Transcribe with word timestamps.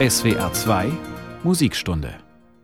SWR 0.00 0.52
2 0.52 0.92
Musikstunde 1.42 2.14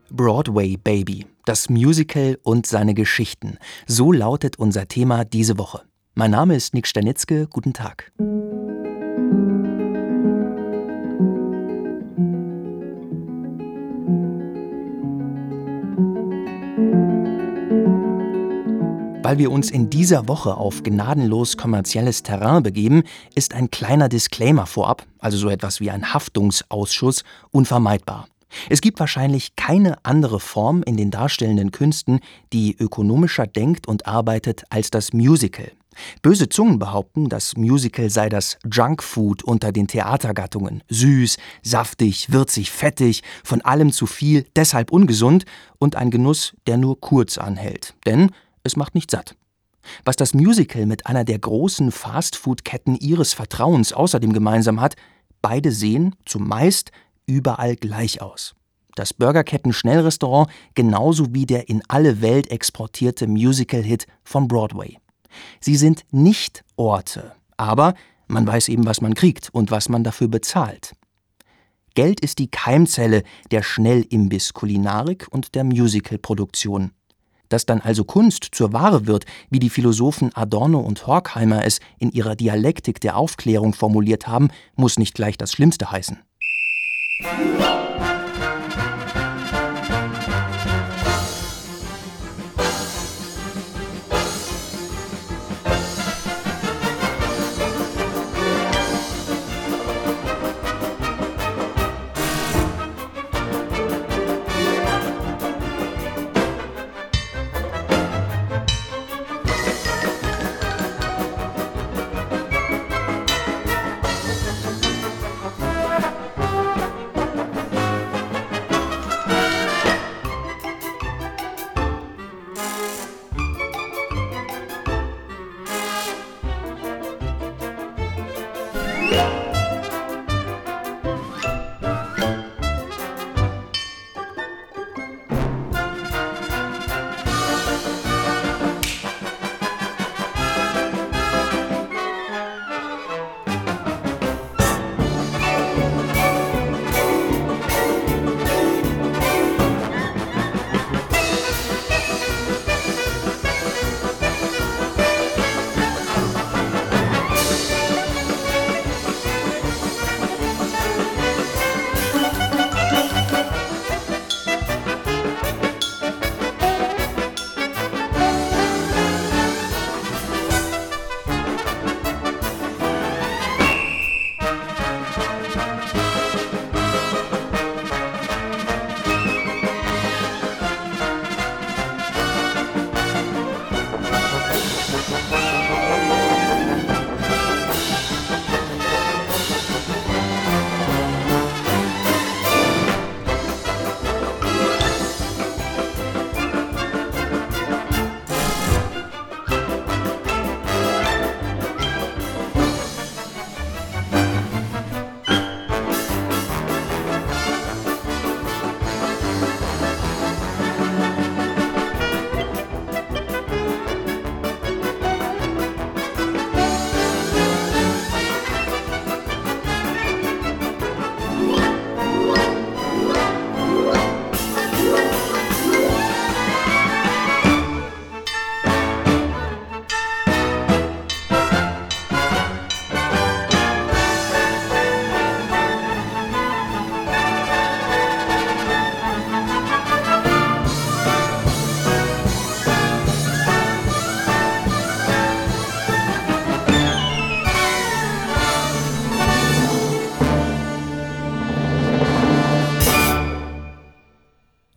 Broadway 0.09 0.77
Baby, 0.77 1.27
das 1.45 1.69
Musical 1.69 2.39
und 2.45 2.65
seine 2.65 2.95
Geschichten. 2.95 3.59
So 3.89 4.13
lautet 4.13 4.57
unser 4.61 4.87
Thema 4.87 5.25
diese 5.25 5.59
Woche. 5.59 5.83
Mein 6.15 6.31
Name 6.31 6.55
ist 6.55 6.75
Nick 6.75 6.87
Stanitzke. 6.87 7.49
Guten 7.51 7.73
Tag. 7.73 8.13
Weil 19.25 19.39
wir 19.39 19.51
uns 19.51 19.71
in 19.71 19.89
dieser 19.89 20.29
Woche 20.29 20.55
auf 20.59 20.83
gnadenlos 20.83 21.57
kommerzielles 21.57 22.23
Terrain 22.23 22.63
begeben, 22.63 23.05
ist 23.35 23.55
ein 23.55 23.71
kleiner 23.71 24.11
Disclaimer 24.11 24.67
vorab, 24.67 25.07
also 25.19 25.39
so 25.39 25.49
etwas 25.49 25.81
wie 25.81 25.91
ein 25.91 26.13
Haftungsausschuss, 26.13 27.25
unvermeidbar. 27.51 28.29
Es 28.69 28.83
gibt 28.83 29.01
wahrscheinlich 29.01 29.57
keine 29.57 29.97
andere 30.05 30.41
Form 30.41 30.83
in 30.83 30.99
den 30.99 31.11
darstellenden 31.11 31.71
Künsten, 31.71 32.21
die 32.53 32.77
ökonomischer 32.79 33.47
denkt 33.47 33.89
und 33.89 34.07
arbeitet 34.07 34.65
als 34.69 34.91
das 34.91 35.15
Musical. 35.15 35.73
Böse 36.21 36.51
Zungen 36.51 36.79
behaupten, 36.79 37.31
das 37.31 37.57
Musical 37.57 38.11
sei 38.11 38.29
das 38.29 38.59
Junkfood 38.71 39.43
unter 39.43 39.73
den 39.73 39.87
Theatergattungen. 39.89 40.83
Süß, 40.91 41.39
saftig, 41.63 42.31
würzig, 42.31 42.71
fettig, 42.71 43.23
von 43.43 43.63
allem 43.63 43.91
zu 43.91 44.05
viel, 44.05 44.45
deshalb 44.55 44.93
ungesund 44.93 45.47
und 45.79 45.97
ein 45.97 46.11
Genuss, 46.11 46.55
der 46.67 46.77
nur 46.77 47.01
kurz 47.01 47.39
anhält. 47.39 47.95
Denn 48.05 48.31
es 48.65 48.77
macht 48.77 48.95
nicht 48.95 49.11
satt. 49.11 49.37
Was 50.05 50.17
das 50.17 50.35
Musical 50.35 50.87
mit 50.87 51.07
einer 51.07 51.25
der 51.25 51.39
großen 51.39 51.93
Fastfood-Ketten 51.93 52.97
ihres 52.97 53.35
Vertrauens 53.35 53.93
außerdem 53.93 54.33
gemeinsam 54.33 54.81
hat, 54.81 54.97
beide 55.43 55.71
sehen 55.71 56.17
zumeist 56.25 56.91
überall 57.27 57.77
gleich 57.77 58.23
aus. 58.23 58.55
Das 58.95 59.13
Burgerketten-Schnellrestaurant 59.13 60.51
genauso 60.75 61.35
wie 61.35 61.47
der 61.47 61.69
in 61.69 61.83
alle 61.89 62.23
Welt 62.23 62.51
exportierte 62.51 63.27
Musical-Hit 63.27 64.07
von 64.23 64.49
Broadway. 64.49 64.99
Sie 65.61 65.77
sind 65.77 66.05
nicht 66.13 66.65
Orte, 66.77 67.33
aber 67.57 67.95
man 68.29 68.47
weiß 68.47 68.69
eben, 68.69 68.87
was 68.87 69.01
man 69.01 69.15
kriegt 69.15 69.51
und 69.53 69.71
was 69.71 69.89
man 69.89 70.05
dafür 70.05 70.29
bezahlt. 70.29 70.93
Geld 71.95 72.21
ist 72.21 72.39
die 72.39 72.51
Keimzelle 72.51 73.23
der 73.51 73.63
Schnellimbiss-Kulinarik 73.63 75.27
und 75.31 75.55
der 75.55 75.65
Musical-Produktion. 75.65 76.93
Dass 77.49 77.67
dann 77.67 77.81
also 77.81 78.05
Kunst 78.05 78.49
zur 78.53 78.73
Ware 78.73 79.07
wird, 79.07 79.25
wie 79.51 79.59
die 79.59 79.71
Philosophen 79.71 80.35
Adorno 80.35 80.81
und 80.81 81.07
Horkheimer 81.07 81.65
es 81.65 81.81
in 81.99 82.11
ihrer 82.11 82.37
Dialektik 82.37 83.01
der 83.01 83.17
Aufklärung 83.17 83.75
formuliert 83.75 84.27
haben, 84.27 84.49
muss 84.77 84.99
nicht 84.99 85.15
gleich 85.15 85.39
das 85.39 85.53
Schlimmste 85.53 85.91
heißen. 85.91 86.19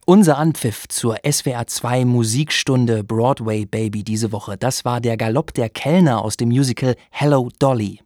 Unser 0.10 0.38
Anpfiff 0.38 0.88
zur 0.88 1.18
SWR 1.30 1.68
2 1.68 2.06
Musikstunde 2.06 3.04
Broadway 3.04 3.66
Baby 3.66 4.06
diese 4.06 4.32
Woche, 4.32 4.56
das 4.56 4.86
war 4.86 5.02
der 5.02 5.18
Galopp 5.18 5.54
der 5.54 5.70
Kellner 5.70 6.24
aus 6.24 6.38
dem 6.38 6.48
Musical 6.48 6.96
Hello 7.10 7.50
Dolly. 7.60 8.00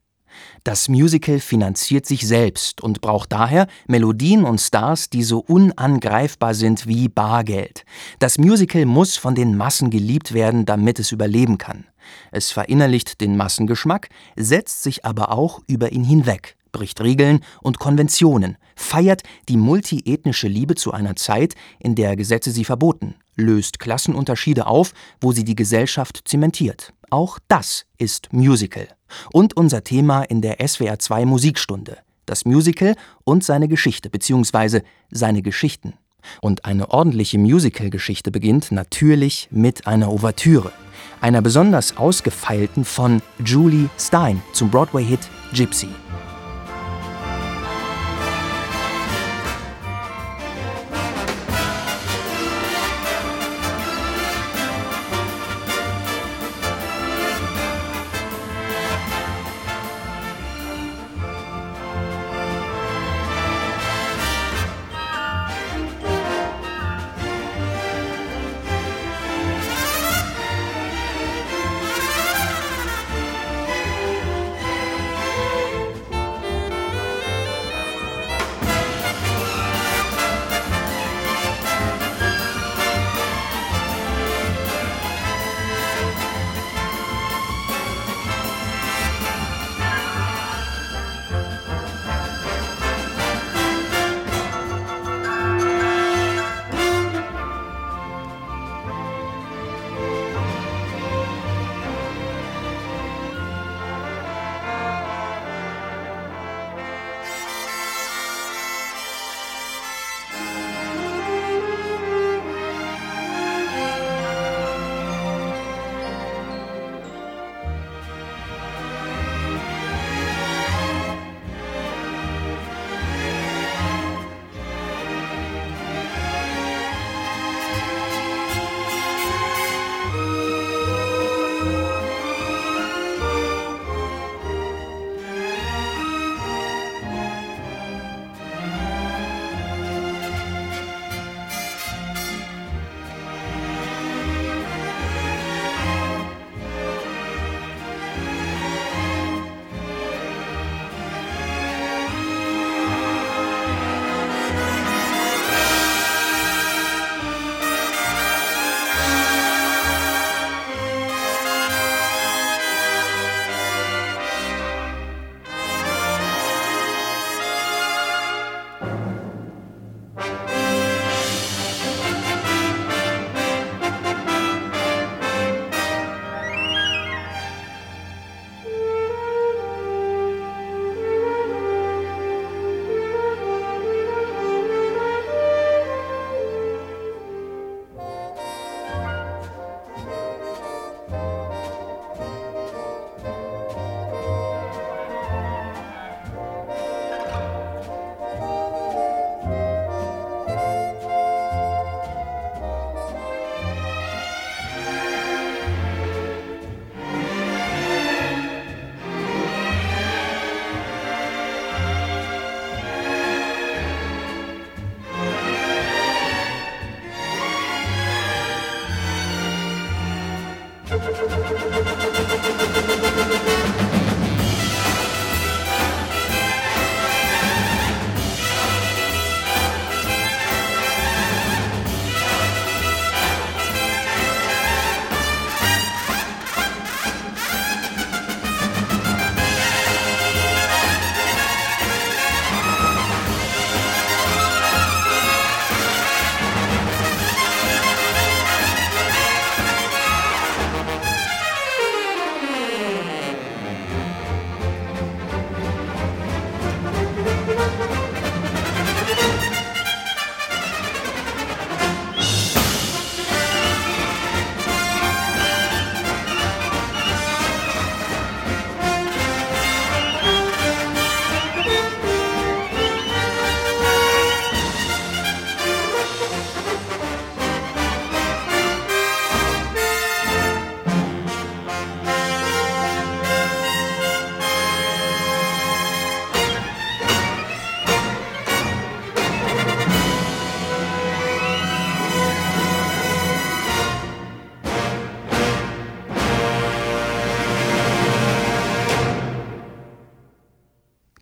Das 0.63 0.89
Musical 0.89 1.39
finanziert 1.39 2.07
sich 2.07 2.27
selbst 2.27 2.81
und 2.81 3.01
braucht 3.01 3.31
daher 3.31 3.68
Melodien 3.88 4.45
und 4.45 4.59
Stars, 4.59 5.12
die 5.12 5.21
so 5.21 5.42
unangreifbar 5.42 6.56
sind 6.56 6.88
wie 6.88 7.07
Bargeld. 7.07 7.86
Das 8.18 8.39
Musical 8.39 8.88
muss 8.88 9.18
von 9.18 9.36
den 9.36 9.56
Massen 9.56 9.92
geliebt 9.92 10.33
werden, 10.33 10.65
damit 10.65 10.98
es 10.98 11.12
überleben 11.12 11.59
kann. 11.59 11.86
Es 12.31 12.50
verinnerlicht 12.50 13.21
den 13.21 13.38
Massengeschmack, 13.38 14.09
setzt 14.36 14.81
sich 14.81 15.06
aber 15.06 15.31
auch 15.31 15.62
über 15.68 15.92
ihn 15.92 16.03
hinweg 16.03 16.57
bricht 16.72 17.02
Regeln 17.02 17.42
und 17.62 17.80
Konventionen, 17.80 18.58
feiert 18.76 19.24
die 19.50 19.58
multiethnische 19.58 20.48
Liebe 20.48 20.76
zu 20.76 20.92
einer 20.92 21.16
Zeit, 21.16 21.56
in 21.80 21.96
der 21.96 22.16
Gesetze 22.16 22.52
sie 22.52 22.66
verboten, 22.66 23.16
löst 23.36 23.80
Klassenunterschiede 23.80 24.68
auf, 24.68 24.94
wo 25.20 25.32
sie 25.32 25.44
die 25.44 25.56
Gesellschaft 25.56 26.22
zementiert. 26.26 26.94
Auch 27.10 27.40
das 27.48 27.86
ist 27.98 28.32
Musical. 28.32 28.88
Und 29.34 29.58
unser 29.58 29.84
Thema 29.84 30.24
in 30.24 30.42
der 30.42 30.66
SWR 30.66 31.00
2 31.00 31.26
Musikstunde. 31.26 31.98
das 32.26 32.46
Musical 32.46 32.96
und 33.26 33.44
seine 33.44 33.68
Geschichte 33.68 34.10
bzw. 34.10 34.82
seine 35.12 35.42
Geschichten. 35.42 35.94
Und 36.40 36.66
eine 36.66 36.92
ordentliche 36.92 37.38
Musical-Geschichte 37.38 38.32
beginnt 38.32 38.72
natürlich 38.72 39.50
mit 39.52 39.88
einer 39.88 40.10
Ouvertüre, 40.10 40.72
einer 41.20 41.42
besonders 41.42 41.98
ausgefeilten 41.98 42.86
von 42.86 43.22
Julie 43.44 43.90
Stein 43.98 44.42
zum 44.54 44.70
Broadway-Hit 44.70 45.22
Gypsy. 45.54 45.90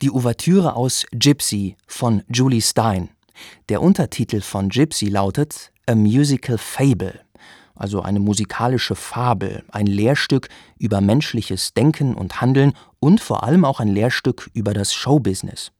Die 0.09 0.15
Ouvertüre 0.15 0.75
aus 0.75 1.05
Gypsy 1.11 1.75
von 1.85 2.23
Julie 2.33 2.63
Stein. 2.63 3.09
Der 3.69 3.79
Untertitel 3.79 4.41
von 4.41 4.69
Gypsy 4.69 5.05
lautet 5.05 5.71
A 5.85 5.93
Musical 5.93 6.57
Fable, 6.57 7.19
also 7.75 8.01
eine 8.01 8.19
musikalische 8.19 8.95
Fabel, 8.95 9.63
ein 9.71 9.85
Lehrstück 9.85 10.49
über 10.79 10.99
menschliches 10.99 11.75
Denken 11.75 12.15
und 12.15 12.41
Handeln 12.41 12.73
und 12.99 13.21
vor 13.21 13.43
allem 13.43 13.63
auch 13.63 13.79
ein 13.79 13.89
Lehrstück 13.89 14.49
über 14.55 14.73
das 14.73 14.95
Showbusiness. 14.95 15.71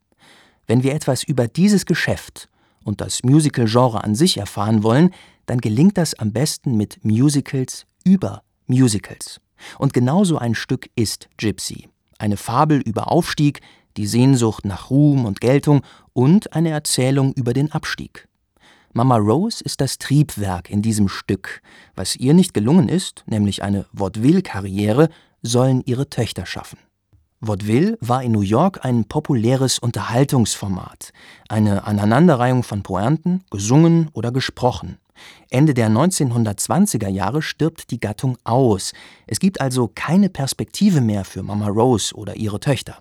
Wenn 0.68 0.84
wir 0.84 0.94
etwas 0.94 1.24
über 1.24 1.48
dieses 1.48 1.88
Geschäft 1.88 2.50
und 2.84 3.02
das 3.02 3.24
Musical-Genre 3.24 4.04
an 4.04 4.14
sich 4.14 4.38
erfahren 4.38 4.84
wollen, 4.84 5.10
dann 5.48 5.60
gelingt 5.60 5.98
das 5.98 6.14
am 6.14 6.34
besten 6.34 6.78
mit 6.78 7.04
Musicals 7.04 7.88
über 8.04 8.44
Musicals. 8.68 9.42
Und 9.80 9.94
genauso 9.94 10.38
ein 10.38 10.54
Stück 10.54 10.88
ist 10.96 11.30
Gypsy. 11.38 11.90
Eine 12.20 12.38
Fabel 12.38 12.82
über 12.82 13.12
Aufstieg, 13.12 13.62
die 14.00 14.08
Sehnsucht 14.08 14.64
nach 14.64 14.90
Ruhm 14.90 15.26
und 15.26 15.42
Geltung 15.42 15.82
und 16.14 16.54
eine 16.54 16.70
Erzählung 16.70 17.34
über 17.34 17.52
den 17.52 17.74
Abstieg. 17.74 18.30
Mama 18.94 19.18
Rose 19.18 19.62
ist 19.62 19.82
das 19.82 19.98
Triebwerk 19.98 20.70
in 20.70 20.82
diesem 20.82 21.10
Stück. 21.10 21.62
Was 21.96 22.16
ihr 22.16 22.34
nicht 22.34 22.54
gelungen 22.54 22.88
ist, 22.88 23.26
nämlich 23.28 23.62
eine 23.62 23.88
Vaudeville-Karriere, 23.92 25.10
sollen 25.42 25.84
ihre 25.86 26.10
Töchter 26.10 26.46
schaffen. 26.46 26.80
Vaudeville 27.42 27.98
war 28.00 28.24
in 28.24 28.32
New 28.32 28.40
York 28.40 28.86
ein 28.86 29.04
populäres 29.04 29.80
Unterhaltungsformat, 29.80 31.12
eine 31.50 31.84
Aneinanderreihung 31.84 32.64
von 32.64 32.84
Pointen, 32.84 33.44
gesungen 33.52 34.10
oder 34.14 34.32
gesprochen. 34.32 34.98
Ende 35.50 35.74
der 35.74 35.90
1920er 35.90 37.10
Jahre 37.10 37.42
stirbt 37.42 37.92
die 37.92 38.00
Gattung 38.00 38.38
aus. 38.46 38.94
Es 39.28 39.42
gibt 39.42 39.60
also 39.60 39.92
keine 39.94 40.30
Perspektive 40.30 41.02
mehr 41.02 41.26
für 41.26 41.44
Mama 41.44 41.68
Rose 41.68 42.16
oder 42.16 42.38
ihre 42.38 42.62
Töchter. 42.62 43.00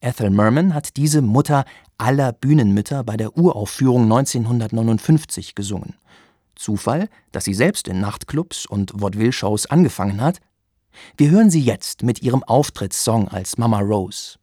Ethel 0.00 0.30
Merman 0.30 0.74
hat 0.74 0.96
diese 0.96 1.22
Mutter 1.22 1.64
aller 1.96 2.32
Bühnenmütter 2.32 3.02
bei 3.02 3.16
der 3.16 3.36
Uraufführung 3.36 4.04
1959 4.04 5.54
gesungen. 5.54 5.94
Zufall, 6.54 7.08
dass 7.32 7.44
sie 7.44 7.54
selbst 7.54 7.88
in 7.88 8.00
Nachtclubs 8.00 8.66
und 8.66 8.92
Vaudeville-Shows 9.00 9.66
angefangen 9.66 10.20
hat? 10.20 10.38
Wir 11.16 11.30
hören 11.30 11.50
sie 11.50 11.60
jetzt 11.60 12.02
mit 12.02 12.22
ihrem 12.22 12.42
Auftrittssong 12.42 13.28
als 13.28 13.58
Mama 13.58 13.80
Rose. 13.80 14.38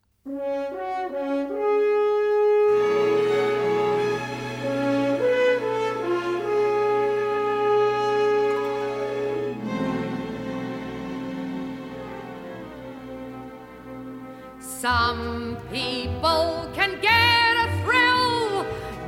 Some 14.86 15.58
people 15.72 16.70
can 16.76 17.02
get 17.02 17.52
a 17.66 17.68
thrill 17.82 18.64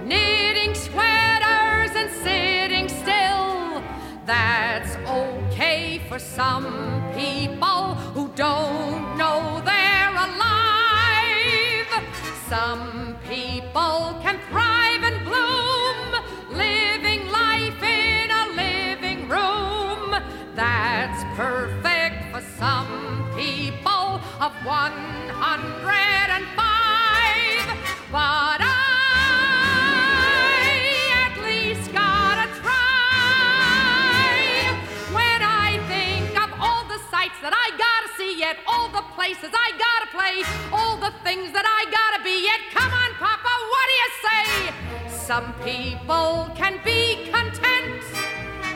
knitting 0.07 0.73
sweaters 0.73 1.91
and 1.95 2.09
sitting 2.23 2.89
still. 2.89 3.83
That's 4.25 4.95
okay 5.07 6.01
for 6.09 6.17
some 6.17 6.65
people 7.13 7.76
of 24.47 24.55
105. 24.63 25.27
But 28.09 28.59
I 28.63 28.71
at 31.25 31.35
least 31.43 31.91
gotta 31.91 32.47
try. 32.55 33.91
When 35.11 35.41
I 35.43 35.83
think 35.91 36.31
of 36.41 36.49
all 36.61 36.87
the 36.87 36.99
sights 37.11 37.35
that 37.43 37.51
I 37.51 37.71
gotta 37.75 38.09
see, 38.15 38.39
yet 38.39 38.55
all 38.65 38.87
the 38.87 39.03
places 39.15 39.51
I 39.51 39.71
gotta 39.85 40.07
play, 40.15 40.45
all 40.71 40.95
the 40.95 41.11
things 41.25 41.51
that 41.51 41.67
I 41.67 41.83
gotta 41.91 42.23
be, 42.23 42.45
yet 42.47 42.61
come 42.71 42.93
on, 43.03 43.11
Papa, 43.19 43.53
what 43.73 43.85
do 43.91 43.95
you 44.01 44.09
say? 44.27 44.47
Some 45.27 45.51
people 45.67 46.47
can 46.55 46.79
be 46.85 47.27
content 47.29 48.01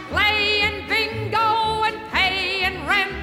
playing 0.10 0.86
bingo 0.90 1.84
and 1.88 1.98
paying 2.12 2.86
rent. 2.86 3.21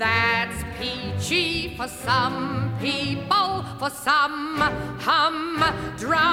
That's 0.00 0.64
peachy 0.78 1.76
for 1.76 1.86
some 1.86 2.74
people, 2.80 3.62
for 3.78 3.90
some 3.90 4.56
humdrum 4.98 6.29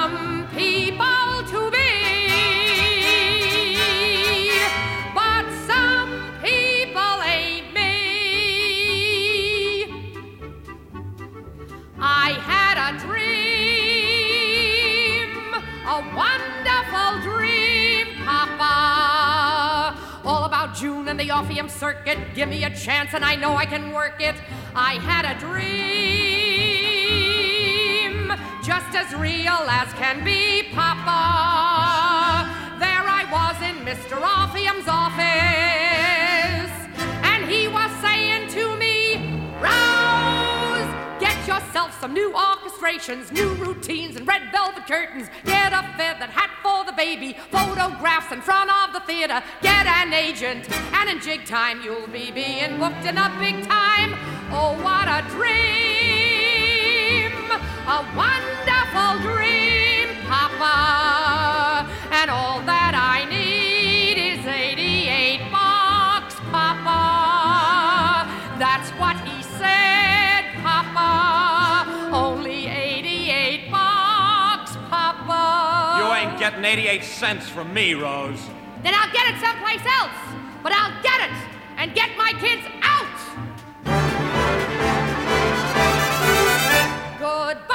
the 21.18 21.30
Orpheum 21.32 21.68
Circuit. 21.68 22.16
Give 22.34 22.48
me 22.48 22.64
a 22.64 22.70
chance 22.70 23.12
and 23.12 23.24
I 23.24 23.34
know 23.34 23.56
I 23.56 23.66
can 23.66 23.92
work 23.92 24.20
it. 24.20 24.36
I 24.74 24.94
had 24.94 25.24
a 25.26 25.34
dream, 25.40 25.58
just 28.64 28.94
as 28.94 29.12
real 29.14 29.66
as 29.68 29.92
can 29.94 30.22
be, 30.24 30.62
Papa. 30.72 32.46
There 32.78 33.04
I 33.04 33.24
was 33.32 33.60
in 33.68 33.84
Mr. 33.84 34.16
Orpheum's 34.16 34.86
office, 34.86 35.87
yourself 41.78 42.00
some 42.00 42.12
new 42.12 42.32
orchestrations, 42.32 43.30
new 43.30 43.54
routines, 43.54 44.16
and 44.16 44.26
red 44.26 44.42
velvet 44.50 44.84
curtains. 44.86 45.28
Get 45.44 45.72
a 45.72 45.82
feathered 45.96 46.30
hat 46.30 46.50
for 46.62 46.84
the 46.84 46.92
baby, 46.92 47.36
photographs 47.52 48.32
in 48.32 48.40
front 48.40 48.70
of 48.70 48.92
the 48.92 49.00
theater. 49.00 49.40
Get 49.62 49.86
an 49.86 50.12
agent, 50.12 50.68
and 50.92 51.08
in 51.08 51.20
jig 51.20 51.46
time 51.46 51.80
you'll 51.82 52.08
be 52.08 52.32
being 52.32 52.78
booked 52.80 53.04
in 53.06 53.16
a 53.16 53.30
big 53.38 53.64
time. 53.68 54.14
Oh, 54.50 54.76
what 54.82 55.06
a 55.06 55.22
dream! 55.30 55.68
A 57.86 58.04
wonderful 58.16 59.20
dream, 59.22 60.08
Papa. 60.26 61.86
And 62.10 62.28
all 62.30 62.60
that 62.62 62.77
getting 76.50 76.64
88 76.64 77.04
cents 77.04 77.46
from 77.46 77.74
me, 77.74 77.92
Rose. 77.92 78.40
Then 78.82 78.94
I'll 78.94 79.12
get 79.12 79.28
it 79.28 79.38
someplace 79.38 79.84
else. 79.84 80.16
But 80.62 80.72
I'll 80.72 81.02
get 81.02 81.20
it 81.28 81.36
and 81.76 81.94
get 81.94 82.16
my 82.16 82.32
kids 82.40 82.66
out. 82.80 83.04
Goodbye 87.18 87.68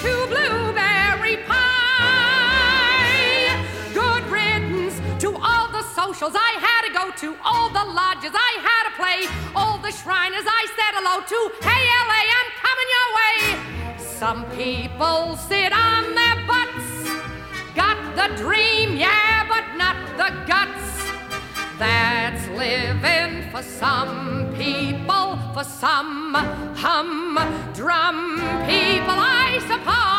to 0.00 0.26
blueberry 0.32 1.36
pie. 1.44 1.92
Good 3.92 4.24
riddance 4.30 5.00
to 5.20 5.36
all 5.36 5.68
the 5.70 5.82
socials 5.82 6.32
I 6.34 6.56
had 6.58 6.88
to 6.88 6.92
go 6.94 7.10
to, 7.10 7.36
all 7.44 7.68
the 7.68 7.84
lodges 7.84 8.32
I 8.34 8.58
had 8.64 8.84
to 8.88 8.92
play, 8.96 9.28
all 9.54 9.76
the 9.76 9.92
shriners 9.92 10.46
I 10.46 10.66
said 10.76 10.94
hello 10.96 11.20
to. 11.20 11.50
Hey, 11.60 11.84
LA, 12.08 12.11
Some 14.22 14.48
people 14.52 15.36
sit 15.36 15.72
on 15.72 16.14
their 16.14 16.46
butts. 16.46 17.10
Got 17.74 17.98
the 18.14 18.32
dream, 18.36 18.96
yeah, 18.96 19.44
but 19.48 19.76
not 19.76 19.96
the 20.16 20.30
guts. 20.46 21.10
That's 21.76 22.46
living 22.50 23.50
for 23.50 23.62
some 23.64 24.54
people, 24.56 25.40
for 25.52 25.64
some 25.64 26.34
humdrum 26.76 28.36
people, 28.64 29.18
I 29.18 29.58
suppose. 29.66 30.11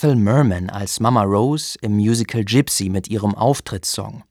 Ethel 0.00 0.16
Merman 0.16 0.70
als 0.70 0.98
Mama 0.98 1.24
Rose 1.24 1.76
im 1.82 1.96
Musical 1.96 2.42
Gypsy 2.42 2.88
mit 2.88 3.08
ihrem 3.08 3.34
Auftrittssong. 3.34 4.22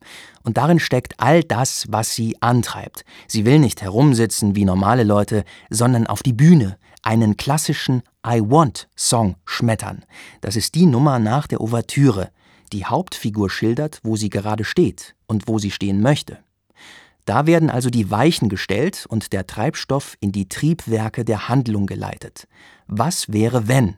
Und 0.41 0.57
darin 0.57 0.79
steckt 0.79 1.13
all 1.19 1.43
das, 1.43 1.85
was 1.89 2.15
sie 2.15 2.41
antreibt. 2.41 3.05
Sie 3.27 3.45
will 3.45 3.59
nicht 3.59 3.83
herumsitzen 3.83 4.55
wie 4.55 4.65
normale 4.65 5.03
Leute, 5.03 5.43
sondern 5.69 6.07
auf 6.07 6.23
die 6.23 6.33
Bühne 6.33 6.79
einen 7.03 7.37
klassischen 7.37 8.01
I 8.25 8.41
Want 8.41 8.89
Song 8.97 9.35
schmettern. 9.45 10.05
Das 10.41 10.55
ist 10.55 10.73
die 10.73 10.87
Nummer 10.87 11.19
nach 11.19 11.45
der 11.45 11.61
Ouvertüre. 11.61 12.31
Die 12.73 12.85
Hauptfigur 12.85 13.51
schildert, 13.51 13.99
wo 14.01 14.15
sie 14.15 14.29
gerade 14.31 14.63
steht 14.63 15.13
und 15.27 15.47
wo 15.47 15.59
sie 15.59 15.69
stehen 15.69 16.01
möchte. 16.01 16.39
Da 17.25 17.45
werden 17.45 17.69
also 17.69 17.91
die 17.91 18.09
Weichen 18.09 18.49
gestellt 18.49 19.05
und 19.07 19.33
der 19.33 19.45
Treibstoff 19.45 20.17
in 20.19 20.31
die 20.31 20.49
Triebwerke 20.49 21.23
der 21.23 21.47
Handlung 21.47 21.85
geleitet. 21.85 22.47
Was 22.87 23.31
wäre, 23.31 23.67
wenn? 23.67 23.97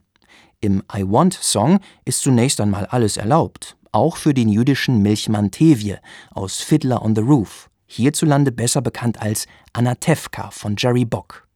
Im 0.62 0.84
I 0.96 1.04
Want 1.04 1.34
Song 1.34 1.80
ist 2.06 2.22
zunächst 2.22 2.62
einmal 2.62 2.86
alles 2.86 3.18
erlaubt, 3.18 3.76
auch 3.92 4.16
für 4.16 4.36
den 4.36 4.48
jüdischen 4.48 5.02
Milchmann 5.02 5.50
Tevje 5.50 6.00
aus 6.30 6.58
Fiddler 6.58 7.02
on 7.02 7.16
the 7.16 7.22
Roof. 7.22 7.70
hierzulande 7.88 8.52
besser 8.52 8.82
bekannt 8.82 9.20
als 9.22 9.48
Anatevka 9.74 10.52
von 10.52 10.76
Jerry 10.78 11.04
Bock. 11.04 11.48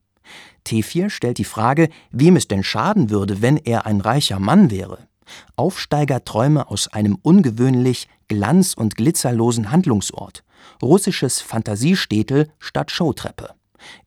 T4 0.65 1.09
stellt 1.09 1.37
die 1.37 1.45
Frage, 1.45 1.89
wem 2.11 2.35
es 2.35 2.47
denn 2.47 2.63
schaden 2.63 3.11
würde, 3.11 3.43
wenn 3.43 3.57
er 3.57 3.85
ein 3.85 4.01
reicher 4.01 4.39
Mann 4.39 4.71
wäre. 4.71 5.07
Aufsteigerträume 5.55 6.69
aus 6.69 6.87
einem 6.87 7.17
ungewöhnlich 7.21 8.07
glanz- 8.27 8.73
und 8.73 8.95
glitzerlosen 8.95 9.71
Handlungsort. 9.71 10.43
Russisches 10.81 11.41
Fantasiestädtel 11.41 12.49
statt 12.57 12.89
Showtreppe. 12.89 13.53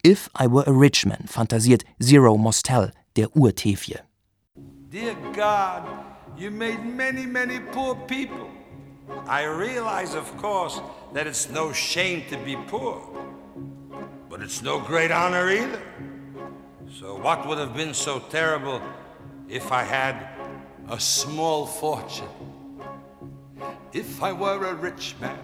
If 0.05 0.29
I 0.39 0.51
Were 0.51 0.67
a 0.67 0.73
Rich 0.73 1.07
Man 1.07 1.27
fantasiert 1.27 1.85
Zero 2.03 2.37
Mostel, 2.37 2.93
der 3.17 3.35
Ur-T4. 3.37 4.08
Dear 4.91 5.15
God, 5.35 5.87
you 6.39 6.51
made 6.51 6.83
many, 6.83 7.27
many 7.27 7.61
poor 7.61 7.95
people. 7.95 8.51
I 9.27 9.45
realize, 9.45 10.15
of 10.15 10.35
course, 10.39 10.81
that 11.13 11.27
it's 11.27 11.51
no 11.51 11.75
shame 11.75 12.25
to 12.31 12.39
be 12.39 12.57
poor, 12.57 13.07
but 14.31 14.41
it's 14.41 14.63
no 14.63 14.81
great 14.81 15.11
honor 15.11 15.51
either. 15.51 15.83
So, 16.91 17.19
what 17.19 17.47
would 17.47 17.59
have 17.59 17.75
been 17.75 17.93
so 17.93 18.19
terrible 18.19 18.81
if 19.47 19.73
I 19.73 19.83
had 19.83 20.27
a 20.89 20.99
small 20.99 21.67
fortune? 21.67 22.25
If 23.93 24.23
I 24.23 24.33
were 24.33 24.65
a 24.65 24.75
rich 24.75 25.17
man, 25.21 25.39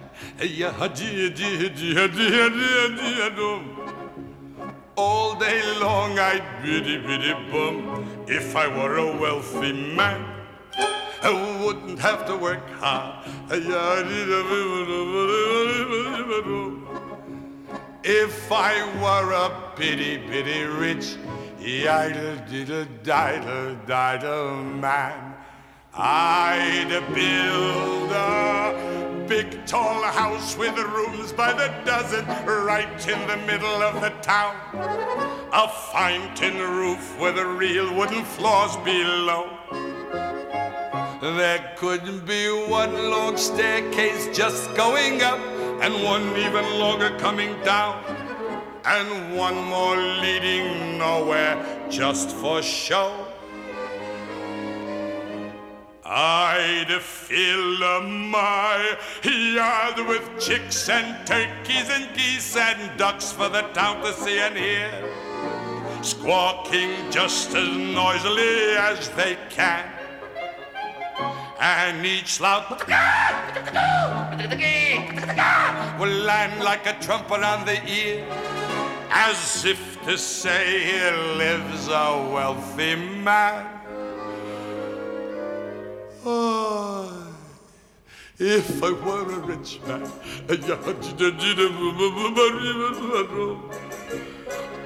all 4.95 5.35
day 5.35 5.61
long 5.79 6.17
I'd 6.17 6.63
biddy 6.63 6.97
biddy 6.97 7.33
bum. 7.51 8.04
If 8.27 8.55
I 8.55 8.67
were 8.67 8.97
a 8.97 9.15
wealthy 9.17 9.71
man, 9.71 10.25
I 11.21 11.63
wouldn't 11.63 11.99
have 11.99 12.25
to 12.25 12.35
work 12.35 12.67
hard. 12.71 13.27
If 18.03 18.51
I 18.51 18.73
were 19.01 19.31
a 19.31 19.73
bitty 19.77 20.17
bitty 20.17 20.63
rich, 20.63 21.17
idle 21.61 22.37
diddle 22.49 22.85
diddle 23.03 23.75
diddle 23.85 24.63
man, 24.63 25.35
I'd 25.93 26.89
build 27.13 28.11
a 28.11 29.04
big 29.27 29.65
tall 29.65 30.03
house 30.03 30.55
with 30.55 30.77
rooms 30.77 31.31
by 31.31 31.51
the 31.51 31.73
dozen 31.83 32.25
right 32.45 33.07
in 33.07 33.27
the 33.27 33.37
middle 33.47 33.81
of 33.81 33.99
the 34.01 34.11
town. 34.21 34.55
A 35.51 35.67
fine 35.67 36.35
tin 36.35 36.57
roof 36.57 37.19
with 37.19 37.35
the 37.35 37.45
real 37.45 37.93
wooden 37.95 38.23
floors 38.23 38.77
below. 38.77 39.49
There 41.21 41.73
could 41.77 42.25
be 42.27 42.49
one 42.67 42.93
long 43.09 43.35
staircase 43.37 44.29
just 44.31 44.73
going 44.75 45.23
up, 45.23 45.39
and 45.81 46.03
one 46.03 46.37
even 46.37 46.79
longer 46.79 47.17
coming 47.17 47.59
down, 47.63 48.03
and 48.85 49.35
one 49.35 49.55
more 49.65 49.97
leading 49.97 50.99
nowhere 50.99 51.57
just 51.89 52.29
for 52.29 52.61
show. 52.61 53.24
I'd 56.07 57.01
fill 57.01 58.01
my 58.03 58.95
yard 59.23 60.07
with 60.07 60.39
chicks 60.39 60.87
and 60.87 61.25
turkeys 61.25 61.89
and 61.89 62.15
geese 62.15 62.55
and 62.55 62.95
ducks 62.95 63.31
for 63.31 63.49
the 63.49 63.63
town 63.73 64.03
to 64.03 64.13
see 64.13 64.37
and 64.37 64.55
hear, 64.55 64.91
squawking 66.03 66.91
just 67.09 67.55
as 67.55 67.67
noisily 67.75 68.75
as 68.77 69.09
they 69.15 69.35
can. 69.49 69.83
And 71.59 72.05
each 72.05 72.39
loud 72.39 72.83
will 75.99 76.07
land 76.07 76.63
like 76.63 76.85
a 76.85 76.93
trumpet 77.01 77.41
on 77.41 77.65
the 77.65 77.83
ear, 77.89 78.27
as 79.09 79.65
if 79.65 79.99
to 80.03 80.19
say 80.19 80.83
here 80.83 81.17
lives 81.35 81.87
a 81.87 82.29
wealthy 82.31 82.95
man. 82.95 83.84
Oh, 86.27 87.35
if 88.39 88.81
I 88.83 88.91
were 88.91 89.31
a 89.31 89.39
rich 89.45 89.79
man, 89.85 90.01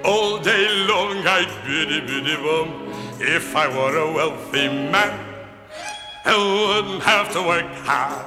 all 0.04 0.38
day 0.40 0.86
long 0.86 1.26
I'd 1.26 1.50
biddy 1.66 2.02
biddy 2.02 2.36
bum. 2.36 2.92
If 3.22 3.56
I 3.56 3.68
were 3.70 3.98
a 3.98 4.12
wealthy 4.12 4.68
man. 4.68 5.30
I 6.26 6.36
wouldn't 6.36 7.04
have 7.04 7.32
to 7.32 7.42
work 7.42 7.66
hard. 7.86 8.26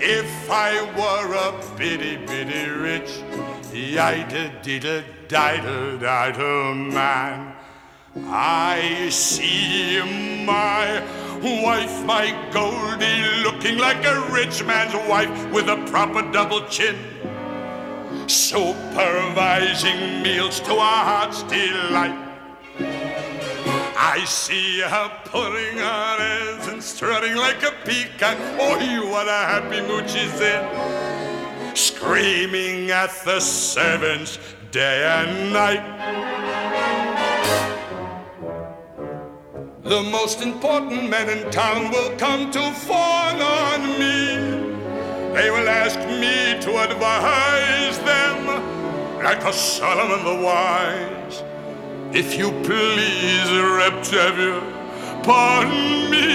If 0.00 0.50
I 0.50 0.82
were 0.96 1.34
a 1.34 1.76
bitty 1.76 2.16
bitty 2.24 2.70
rich, 2.70 3.22
yiddle 3.72 4.62
diddle 4.62 5.02
diddle 5.26 5.98
diddle 5.98 6.74
man, 6.74 7.55
I 8.24 9.08
see 9.10 10.00
my 10.44 11.02
wife, 11.42 12.04
my 12.04 12.34
Golde, 12.50 13.44
looking 13.44 13.78
like 13.78 14.04
a 14.04 14.28
rich 14.32 14.64
man's 14.64 14.94
wife 15.08 15.52
with 15.52 15.68
a 15.68 15.84
proper 15.90 16.22
double 16.32 16.66
chin 16.68 16.96
supervising 18.28 20.22
meals 20.22 20.60
to 20.60 20.72
our 20.72 21.04
heart's 21.04 21.42
delight. 21.44 22.22
I 23.98 24.24
see 24.26 24.80
her 24.80 25.10
putting 25.26 25.78
her 25.78 26.16
hands 26.18 26.66
and 26.68 26.82
strutting 26.82 27.36
like 27.36 27.62
a 27.62 27.72
peacock. 27.84 28.36
Oh, 28.58 29.10
what 29.10 29.28
a 29.28 29.30
happy 29.30 29.80
mood 29.82 30.08
she's 30.08 30.40
in. 30.40 31.76
Screaming 31.76 32.90
at 32.90 33.10
the 33.24 33.40
servants 33.40 34.38
day 34.70 35.04
and 35.04 35.52
night. 35.52 37.05
The 39.88 40.02
most 40.02 40.42
important 40.42 41.08
men 41.08 41.28
in 41.28 41.48
town 41.52 41.92
will 41.92 42.10
come 42.18 42.50
to 42.50 42.72
fawn 42.72 43.40
on 43.40 43.82
me. 44.00 44.34
They 45.32 45.48
will 45.48 45.68
ask 45.68 45.96
me 46.00 46.60
to 46.60 46.82
advise 46.82 47.96
them 48.00 49.22
like 49.22 49.44
a 49.44 49.52
Solomon 49.52 50.24
the 50.24 50.44
wise. 50.44 51.44
If 52.12 52.36
you 52.36 52.50
please, 52.64 53.48
Reb 53.78 54.02
Tevye, 54.02 54.58
pardon 55.22 56.10
me, 56.10 56.26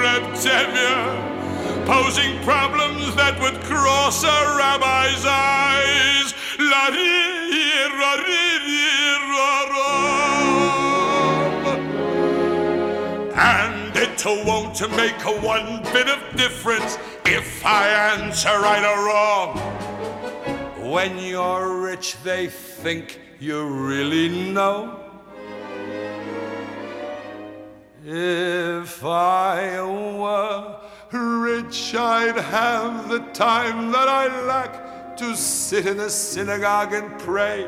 Reb 0.00 0.32
Tevye, 0.40 1.84
posing 1.84 2.42
problems 2.44 3.14
that 3.14 3.38
would 3.42 3.60
cross 3.64 4.24
a 4.24 4.56
rabbi's 4.56 5.26
eyes. 5.26 6.32
La 6.58 6.88
ra 7.98 8.49
It 14.22 14.46
won't 14.46 14.78
make 14.96 15.24
a 15.24 15.40
one 15.40 15.82
bit 15.94 16.06
of 16.06 16.36
difference 16.36 16.98
if 17.24 17.64
I 17.64 17.88
answer 17.88 18.50
right 18.60 18.84
or 18.84 19.06
wrong. 19.06 19.56
When 20.92 21.16
you're 21.16 21.80
rich, 21.80 22.16
they 22.22 22.48
think 22.48 23.18
you 23.38 23.66
really 23.66 24.28
know? 24.52 25.00
If 28.04 29.02
I 29.02 29.80
were 29.82 30.76
rich, 31.12 31.94
I'd 31.94 32.36
have 32.36 33.08
the 33.08 33.20
time 33.32 33.90
that 33.92 34.06
I 34.06 34.26
lack 34.44 35.16
to 35.16 35.34
sit 35.34 35.86
in 35.86 35.98
a 35.98 36.10
synagogue 36.10 36.92
and 36.92 37.18
pray, 37.20 37.66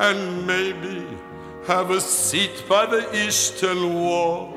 and 0.00 0.44
maybe 0.44 1.06
have 1.68 1.90
a 1.92 2.00
seat 2.00 2.64
by 2.68 2.86
the 2.86 3.26
eastern 3.26 3.94
wall. 3.94 4.55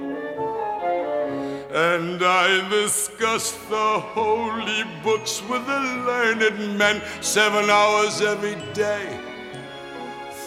And 1.71 2.23
I 2.23 2.67
discuss 2.69 3.51
the 3.69 3.99
holy 3.99 4.83
books 5.03 5.43
with 5.47 5.67
the 5.67 5.79
learned 5.79 6.77
men 6.79 6.99
seven 7.21 7.69
hours 7.69 8.21
every 8.21 8.55
day. 8.73 9.19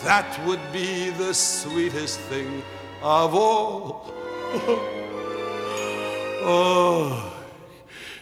That 0.02 0.44
would 0.44 0.60
be 0.72 1.10
the 1.10 1.32
sweetest 1.32 2.18
thing 2.20 2.62
of 3.02 3.34
all. 3.34 4.12
Oh, 6.44 7.32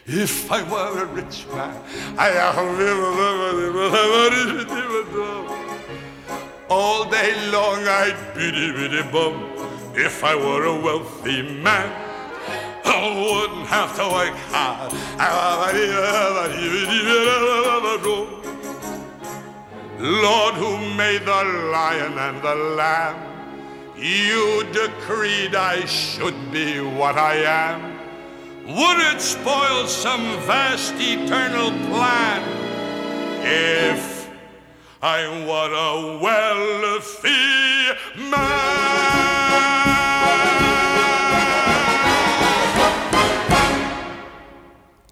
if 0.05 0.53
I 0.53 0.63
were 0.71 1.05
a 1.05 1.07
rich 1.07 1.47
man, 1.55 1.75
all 6.69 7.09
day 7.09 7.51
long 7.51 7.89
I'd 7.89 8.35
biddy 8.35 8.73
biddy 8.73 9.03
bum. 9.11 9.43
If 9.95 10.23
I 10.23 10.35
were 10.35 10.67
a 10.67 10.79
wealthy 10.79 11.41
man, 11.41 12.10
I 13.01 13.09
wouldn't 13.17 13.67
have 13.69 13.97
to 13.97 14.03
work 14.13 14.37
hard. 14.53 14.93
Lord, 19.99 20.55
who 20.55 20.77
made 20.97 21.23
the 21.23 21.45
lion 21.73 22.19
and 22.19 22.43
the 22.43 22.55
lamb, 22.55 23.17
you 23.97 24.65
decreed 24.73 25.55
I 25.55 25.87
should 25.87 26.53
be 26.53 26.81
what 26.81 27.17
I 27.17 27.37
am. 27.37 27.81
Would 28.67 28.99
it 29.15 29.21
spoil 29.23 29.87
some 29.87 30.25
vast 30.47 30.93
eternal 30.99 31.71
plan 31.89 32.43
if 33.43 34.29
I 35.01 35.27
were 35.49 35.73
a 35.73 36.19
wealthy 36.21 37.49
man? 38.31 39.89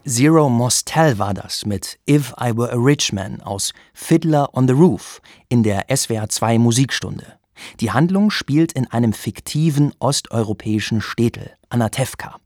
Zero 0.08 0.48
Mostel 0.48 1.18
war 1.18 1.34
das 1.34 1.66
mit 1.66 1.98
If 2.08 2.32
I 2.40 2.56
Were 2.56 2.72
a 2.72 2.76
Rich 2.76 3.12
Man 3.12 3.42
aus 3.42 3.74
Fiddler 3.92 4.48
on 4.54 4.66
the 4.66 4.72
Roof 4.72 5.20
in 5.50 5.62
der 5.62 5.84
SWR 5.94 6.30
2 6.30 6.56
Musikstunde. 6.56 7.34
Die 7.80 7.90
Handlung 7.90 8.30
spielt 8.30 8.72
in 8.72 8.86
einem 8.86 9.12
fiktiven 9.12 9.92
osteuropäischen 9.98 11.02
Städtel, 11.02 11.50
Anatevka. 11.68 12.36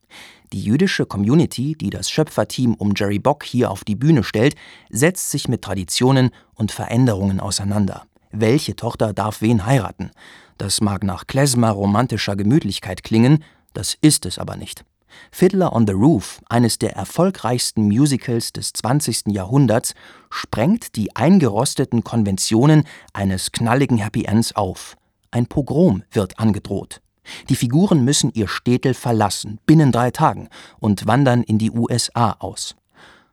Die 0.53 0.61
jüdische 0.61 1.07
Community, 1.07 1.77
die 1.81 1.90
das 1.90 2.11
Schöpferteam 2.11 2.75
um 2.75 2.94
Jerry 2.96 3.20
Bock 3.20 3.44
hier 3.44 3.70
auf 3.70 3.85
die 3.85 3.94
Bühne 3.94 4.25
stellt, 4.25 4.57
setzt 4.90 5.31
sich 5.31 5.46
mit 5.46 5.62
Traditionen 5.62 6.31
und 6.55 6.72
Veränderungen 6.72 7.38
auseinander. 7.38 8.07
Welche 8.33 8.75
Tochter 8.75 9.12
darf 9.12 9.40
wen 9.40 9.66
heiraten? 9.66 10.11
Das 10.59 10.81
mag 10.81 11.05
nach 11.05 11.29
Klezmer 11.29 11.70
romantischer 11.70 12.35
Gemütlichkeit 12.35 13.05
klingen, 13.05 13.44
das 13.72 13.96
ist 14.01 14.27
es 14.27 14.40
aber 14.40 14.57
nicht. 14.57 14.85
Fiddler 15.31 15.72
on 15.72 15.87
the 15.87 15.92
Roof, 15.92 16.40
eines 16.48 16.79
der 16.79 16.96
erfolgreichsten 16.96 17.85
Musicals 17.85 18.53
des 18.53 18.72
20. 18.72 19.29
Jahrhunderts, 19.29 19.94
sprengt 20.31 20.96
die 20.96 21.14
eingerosteten 21.16 22.05
Konventionen 22.05 22.85
eines 23.12 23.53
knalligen 23.53 23.98
Happy 23.98 24.25
Ends 24.25 24.55
auf. 24.55 24.96
Ein 25.31 25.46
Pogrom 25.46 26.03
wird 26.11 26.38
angedroht. 26.38 27.01
Die 27.48 27.57
Figuren 27.57 28.05
müssen 28.05 28.33
ihr 28.35 28.48
Städtel 28.48 28.94
verlassen, 28.94 29.59
binnen 29.66 29.92
drei 29.92 30.11
Tagen, 30.11 30.48
und 30.81 31.07
wandern 31.07 31.42
in 31.42 31.59
die 31.59 31.70
USA 31.70 32.37
aus. 32.38 32.75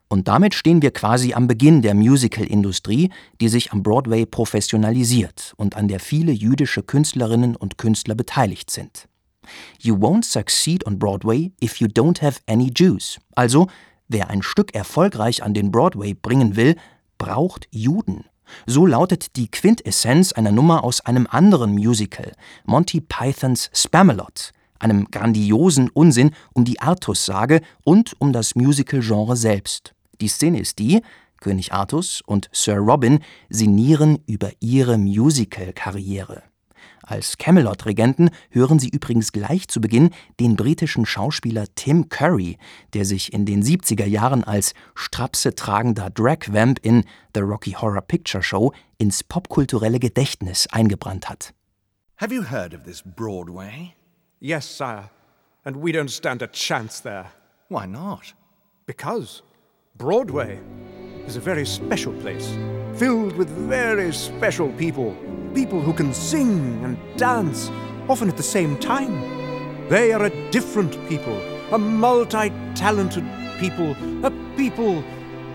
Und 0.08 0.28
damit 0.28 0.56
stehen 0.56 0.82
wir 0.82 0.92
quasi 0.92 1.34
am 1.34 1.48
Beginn 1.48 1.84
der 1.84 1.94
Musical-Industrie, 1.94 3.12
die 3.40 3.48
sich 3.48 3.72
am 3.72 3.84
Broadway 3.84 4.26
professionalisiert 4.26 5.54
und 5.56 5.78
an 5.78 5.88
der 5.88 6.00
viele 6.00 6.32
jüdische 6.32 6.82
Künstlerinnen 6.82 7.56
und 7.56 7.78
Künstler 7.78 8.16
beteiligt 8.16 8.72
sind. 8.72 9.08
You 9.80 9.96
won't 9.96 10.26
succeed 10.26 10.86
on 10.86 11.00
Broadway 11.00 11.52
if 11.62 11.80
you 11.80 11.88
don't 11.88 12.22
have 12.22 12.40
any 12.48 12.72
Jews. 12.74 13.20
Also, 13.36 13.68
wer 14.08 14.30
ein 14.30 14.42
Stück 14.42 14.74
erfolgreich 14.74 15.44
an 15.44 15.54
den 15.54 15.72
Broadway 15.72 16.14
bringen 16.14 16.56
will, 16.56 16.76
braucht 17.18 17.68
Juden. 17.72 18.26
So 18.66 18.86
lautet 18.86 19.36
die 19.36 19.50
Quintessenz 19.50 20.32
einer 20.32 20.52
Nummer 20.52 20.84
aus 20.84 21.02
einem 21.02 21.28
anderen 21.30 21.72
Musical, 21.72 22.32
Monty 22.66 23.02
Pythons 23.02 23.70
Spamalot, 23.74 24.52
einem 24.80 25.12
grandiosen 25.12 25.90
Unsinn 25.90 26.32
um 26.54 26.66
die 26.66 26.80
Artus-Sage 26.80 27.62
und 27.84 28.16
um 28.20 28.34
das 28.34 28.56
Musical-Genre 28.56 29.36
selbst. 29.36 29.94
Die 30.22 30.28
Szene 30.28 30.60
ist 30.60 30.80
die, 30.80 31.02
König 31.40 31.72
Artus 31.72 32.22
und 32.26 32.50
Sir 32.52 32.78
Robin 32.78 33.20
sinnieren 33.50 34.20
über 34.26 34.52
ihre 34.60 34.98
Musical-Karriere. 34.98 36.44
Als 37.10 37.40
Camelot-Regenten 37.40 38.30
hören 38.52 38.78
Sie 38.78 38.90
übrigens 38.90 39.32
gleich 39.32 39.68
zu 39.68 39.82
Beginn 39.82 40.12
den 40.40 40.56
britischen 40.56 41.08
Schauspieler 41.08 41.66
Tim 41.74 42.08
Curry, 42.08 42.60
der 42.94 43.04
sich 43.04 43.34
in 43.34 43.48
den 43.48 43.64
70er 43.64 44.06
Jahren 44.06 44.44
als 44.44 44.76
Strapse 44.94 45.56
tragender 45.56 46.12
Drag-Vamp 46.12 46.78
in 46.84 47.04
The 47.34 47.42
Rocky 47.42 47.72
Horror 47.72 48.02
Picture 48.02 48.44
Show 48.44 48.74
ins 49.00 49.24
popkulturelle 49.24 49.98
Gedächtnis 49.98 50.68
eingebrannt 50.68 51.28
hat. 51.28 51.56
Have 52.18 52.32
you 52.32 52.44
heard 52.44 52.76
of 52.76 52.84
this 52.84 53.02
Broadway? 53.02 53.96
Yes, 54.40 54.66
sire. 54.66 55.10
And 55.64 55.78
we 55.78 55.92
don't 55.92 56.12
stand 56.12 56.44
a 56.44 56.48
chance 56.48 57.02
there. 57.02 57.32
Why 57.70 57.88
not? 57.88 58.36
Because 58.86 59.42
Broadway 59.98 60.60
is 61.26 61.38
a 61.38 61.42
very 61.42 61.66
special 61.66 62.14
place, 62.14 62.56
filled 62.96 63.36
with 63.38 63.50
very 63.50 64.12
special 64.14 64.72
people. 64.74 65.16
People 65.54 65.82
who 65.82 65.94
can 65.94 66.14
sing 66.14 66.84
and 66.84 66.98
dance, 67.18 67.70
often 68.08 68.30
at 68.30 68.38
the 68.38 68.44
same 68.44 68.78
time. 68.78 69.14
They 69.90 70.12
are 70.14 70.24
a 70.24 70.52
different 70.52 70.94
people, 71.10 71.40
a 71.72 71.78
multi 71.78 72.52
talented 72.76 73.26
people, 73.60 73.96
a 74.26 74.32
people 74.56 75.02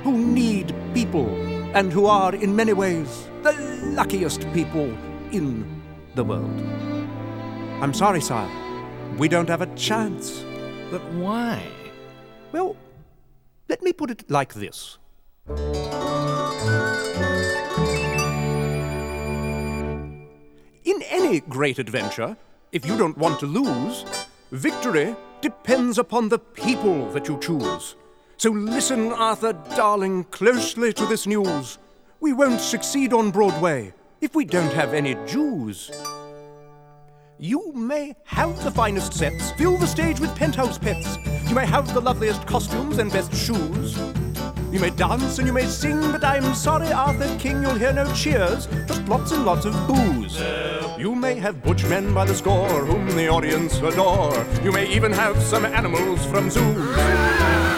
who 0.02 0.18
need 0.18 0.74
people, 0.92 1.28
and 1.74 1.92
who 1.92 2.06
are, 2.06 2.34
in 2.34 2.54
many 2.54 2.72
ways, 2.72 3.28
the 3.42 3.52
luckiest 3.94 4.50
people 4.52 4.92
in 5.32 5.64
the 6.14 6.24
world. 6.24 6.60
I'm 7.80 7.94
sorry, 7.94 8.20
sire. 8.20 8.50
We 9.18 9.28
don't 9.28 9.48
have 9.48 9.62
a 9.62 9.74
chance. 9.74 10.44
But 10.90 11.02
why? 11.14 11.62
Well, 12.52 12.76
let 13.68 13.82
me 13.82 13.92
put 13.92 14.10
it 14.10 14.30
like 14.30 14.54
this. 14.54 14.98
Great 21.40 21.78
adventure, 21.78 22.36
if 22.72 22.86
you 22.86 22.96
don't 22.96 23.18
want 23.18 23.40
to 23.40 23.46
lose, 23.46 24.04
victory 24.52 25.14
depends 25.40 25.98
upon 25.98 26.28
the 26.28 26.38
people 26.38 27.10
that 27.10 27.28
you 27.28 27.38
choose. 27.40 27.96
So 28.36 28.50
listen, 28.50 29.12
Arthur, 29.12 29.52
darling, 29.74 30.24
closely 30.24 30.92
to 30.92 31.06
this 31.06 31.26
news. 31.26 31.78
We 32.20 32.32
won't 32.32 32.60
succeed 32.60 33.12
on 33.12 33.30
Broadway 33.30 33.92
if 34.20 34.34
we 34.34 34.44
don't 34.44 34.72
have 34.72 34.94
any 34.94 35.14
Jews. 35.26 35.90
You 37.38 37.72
may 37.72 38.14
have 38.24 38.62
the 38.62 38.70
finest 38.70 39.12
sets, 39.12 39.50
fill 39.52 39.76
the 39.76 39.86
stage 39.86 40.20
with 40.20 40.34
penthouse 40.36 40.78
pets. 40.78 41.18
You 41.48 41.54
may 41.54 41.66
have 41.66 41.92
the 41.92 42.00
loveliest 42.00 42.46
costumes 42.46 42.98
and 42.98 43.10
best 43.12 43.34
shoes. 43.34 43.98
You 44.74 44.80
may 44.80 44.90
dance 44.90 45.38
and 45.38 45.46
you 45.46 45.52
may 45.52 45.66
sing, 45.66 46.00
but 46.10 46.24
I'm 46.24 46.52
sorry, 46.52 46.92
Arthur 46.92 47.32
King, 47.38 47.62
you'll 47.62 47.76
hear 47.76 47.92
no 47.92 48.12
cheers, 48.12 48.66
just 48.88 49.06
lots 49.06 49.30
and 49.30 49.44
lots 49.44 49.66
of 49.66 49.72
booze. 49.86 50.36
You 50.98 51.14
may 51.14 51.36
have 51.36 51.62
butch 51.62 51.84
men 51.84 52.12
by 52.12 52.24
the 52.24 52.34
score, 52.34 52.84
whom 52.84 53.06
the 53.14 53.28
audience 53.28 53.78
adore. 53.78 54.44
You 54.64 54.72
may 54.72 54.92
even 54.92 55.12
have 55.12 55.40
some 55.40 55.64
animals 55.64 56.26
from 56.26 56.50
zoos. 56.50 56.96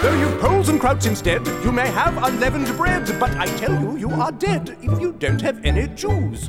Though 0.01 0.19
you've 0.19 0.41
poles 0.41 0.71
and 0.71 0.81
krauts 0.81 1.07
instead, 1.07 1.47
you 1.63 1.71
may 1.71 1.89
have 1.91 2.17
unleavened 2.17 2.75
bread, 2.79 3.05
but 3.21 3.37
I 3.37 3.45
tell 3.59 3.79
you, 3.79 3.99
you 3.99 4.11
are 4.13 4.33
dead 4.33 4.79
if 4.81 4.99
you 4.99 5.13
don't 5.13 5.43
have 5.43 5.63
any 5.67 5.89
Jews. 5.89 6.47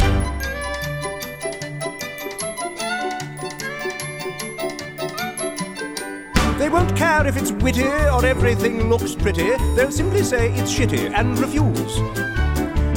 They 6.67 6.73
won't 6.73 6.97
care 6.97 7.25
if 7.25 7.37
it's 7.37 7.53
witty 7.53 7.87
or 7.87 8.25
everything 8.25 8.89
looks 8.89 9.15
pretty. 9.15 9.55
They'll 9.77 9.89
simply 9.89 10.21
say 10.21 10.51
it's 10.51 10.69
shitty 10.69 11.13
and 11.17 11.39
refuse. 11.39 11.97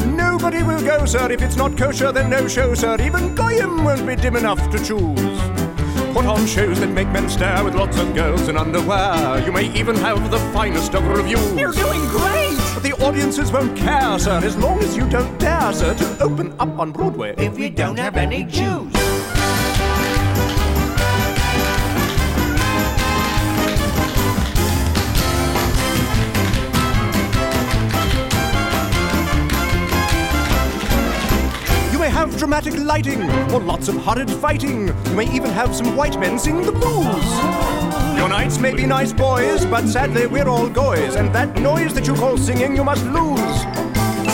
Nobody 0.07 0.65
will 0.65 0.81
go, 0.81 1.07
sir, 1.07 1.31
if 1.31 1.41
it's 1.41 1.55
not 1.55 1.79
kosher, 1.79 2.11
then 2.11 2.31
no 2.31 2.49
show, 2.49 2.75
sir. 2.75 2.97
Even 3.01 3.33
Goyim 3.37 3.85
won't 3.85 4.05
be 4.05 4.17
dim 4.17 4.35
enough 4.35 4.59
to 4.73 4.79
choose. 4.79 5.41
Put 6.13 6.27
on 6.27 6.49
shows 6.49 6.81
that 6.81 6.89
make 6.89 7.07
men 7.11 7.31
stare 7.31 7.63
with 7.63 7.77
lots 7.77 7.97
of 7.97 8.13
girls 8.13 8.49
in 8.49 8.57
underwear. 8.57 9.41
You 9.47 9.53
may 9.53 9.73
even 9.79 9.95
have 9.99 10.33
the 10.33 10.41
finest 10.53 10.97
of 10.97 11.07
reviews. 11.07 11.53
You're 11.53 11.71
doing 11.71 12.01
great! 12.09 12.59
But 12.75 12.83
the 12.83 12.95
audiences 13.01 13.53
won't 13.53 13.77
care, 13.79 14.19
sir, 14.19 14.41
as 14.43 14.57
long 14.57 14.81
as 14.81 14.97
you 14.97 15.09
don't 15.09 15.39
dare, 15.39 15.73
sir, 15.73 15.95
to 15.95 16.25
open 16.25 16.57
up 16.59 16.77
on 16.77 16.91
Broadway. 16.91 17.37
If 17.39 17.57
we 17.57 17.71
don't 17.71 18.01
have 18.01 18.17
any 18.17 18.43
Jews. 18.43 19.00
Dramatic 32.41 32.75
lighting 32.79 33.21
or 33.53 33.61
lots 33.61 33.87
of 33.87 33.97
horrid 33.97 34.31
fighting. 34.31 34.89
You 34.89 35.15
may 35.15 35.31
even 35.31 35.51
have 35.51 35.77
some 35.77 35.95
white 35.95 36.19
men 36.19 36.39
sing 36.39 36.63
the 36.63 36.73
blues. 36.73 37.27
Your 38.17 38.31
knights 38.31 38.59
may 38.59 38.73
be 38.73 38.87
nice 38.87 39.13
boys, 39.13 39.67
but 39.67 39.87
sadly 39.87 40.27
we're 40.27 40.49
all 40.49 40.67
goys, 40.67 41.17
and 41.17 41.35
that 41.35 41.55
noise 41.61 41.93
that 41.93 42.07
you 42.07 42.15
call 42.15 42.39
singing 42.39 42.75
you 42.75 42.83
must 42.83 43.05
lose. 43.05 43.61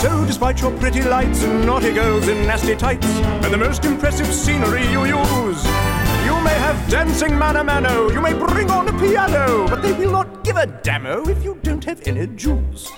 So, 0.01 0.25
despite 0.25 0.61
your 0.61 0.71
pretty 0.79 1.03
lights 1.03 1.42
and 1.42 1.66
naughty 1.66 1.92
girls 1.92 2.29
in 2.29 2.47
nasty 2.47 2.77
tights, 2.77 3.09
and 3.42 3.53
the 3.53 3.59
most 3.59 3.85
impressive 3.85 4.33
scenery 4.33 4.87
you 4.87 5.05
use, 5.05 5.64
you 6.25 6.37
may 6.47 6.57
have 6.66 6.88
dancing 6.88 7.37
mano 7.37 7.64
mano, 7.64 8.09
you 8.12 8.21
may 8.21 8.35
bring 8.35 8.71
on 8.71 8.88
a 8.88 8.97
piano, 9.01 9.66
but 9.66 9.83
they 9.83 9.92
will 9.92 10.12
not 10.12 10.45
give 10.45 10.55
a 10.55 10.69
dammo 10.69 11.29
if 11.29 11.42
you 11.42 11.59
don't 11.64 11.83
have 11.83 12.07
any 12.07 12.29
Jews. 12.29 12.88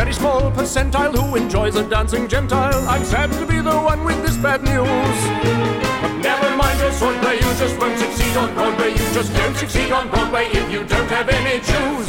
Very 0.00 0.14
small 0.14 0.50
percentile 0.52 1.14
who 1.14 1.36
enjoys 1.36 1.76
a 1.76 1.84
dancing 1.86 2.26
gentile. 2.26 2.88
I'm 2.88 3.04
sad 3.04 3.30
to 3.32 3.44
be 3.44 3.60
the 3.60 3.76
one 3.90 4.02
with 4.02 4.16
this 4.24 4.34
bad 4.38 4.62
news. 4.62 5.18
But 6.00 6.14
never 6.28 6.56
mind 6.56 6.80
your 6.80 6.92
swordplay, 6.92 7.36
you 7.36 7.50
just 7.60 7.76
won't 7.78 7.98
succeed 7.98 8.34
on 8.34 8.48
Broadway. 8.54 8.92
You 8.92 9.06
just 9.12 9.30
don't 9.36 9.54
succeed 9.54 9.92
on 9.92 10.08
Broadway 10.08 10.46
if 10.58 10.72
you 10.72 10.84
don't 10.84 11.10
have 11.16 11.28
any 11.28 11.56
Jews. 11.68 12.08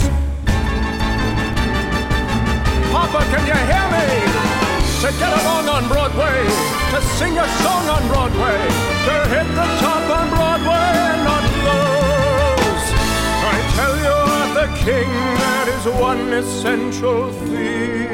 Papa, 2.94 3.20
can 3.32 3.44
you 3.52 3.60
hear 3.72 3.88
me? 3.96 4.08
To 5.04 5.10
get 5.20 5.32
along 5.42 5.68
on 5.76 5.84
Broadway, 5.92 6.40
to 6.94 7.00
sing 7.20 7.36
a 7.38 7.48
song 7.60 7.84
on 7.96 8.04
Broadway, 8.08 8.60
to 9.08 9.16
hit 9.36 9.48
the 9.60 9.68
top 9.84 10.06
on 10.18 10.28
Broadway, 10.30 11.11
Arthur 14.52 14.68
King, 14.84 15.08
that 15.08 15.68
is 15.70 15.86
one 15.96 16.34
essential 16.34 17.32
thing. 17.32 18.12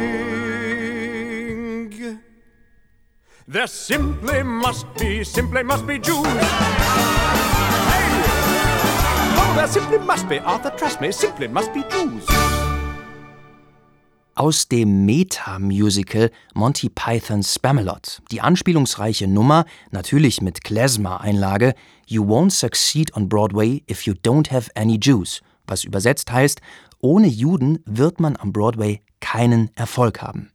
There 3.48 3.66
simply 3.66 4.44
must 4.44 4.86
be, 4.94 5.24
simply 5.24 5.64
must 5.64 5.88
be 5.88 5.98
Jews. 5.98 6.28
Hey! 6.28 6.44
Oh, 9.40 9.54
there 9.56 9.68
simply 9.68 9.98
must 9.98 10.30
be, 10.30 10.38
Arthur, 10.38 10.70
trust 10.78 11.02
me, 11.02 11.12
simply 11.12 11.48
must 11.48 11.74
be 11.74 11.82
Jews. 11.90 12.24
Aus 14.36 14.68
dem 14.68 15.08
Meta-Musical 15.08 16.30
Monty 16.54 16.90
Python's 16.90 17.52
Spamalot, 17.56 18.22
die 18.32 18.42
anspielungsreiche 18.42 19.28
Nummer, 19.28 19.66
natürlich 19.90 20.42
mit 20.42 20.64
Klezmer-Einlage, 20.64 21.74
You 22.06 22.22
won't 22.22 22.54
succeed 22.54 23.12
on 23.16 23.28
Broadway 23.28 23.82
if 23.88 24.06
you 24.06 24.14
don't 24.14 24.52
have 24.52 24.70
any 24.76 25.00
Jews, 25.00 25.42
was 25.68 25.84
übersetzt 25.84 26.32
heißt, 26.32 26.62
ohne 27.00 27.28
Juden 27.28 27.80
wird 27.86 28.20
man 28.20 28.36
am 28.38 28.54
Broadway 28.54 29.02
keinen 29.20 29.70
Erfolg 29.76 30.22
haben. 30.22 30.52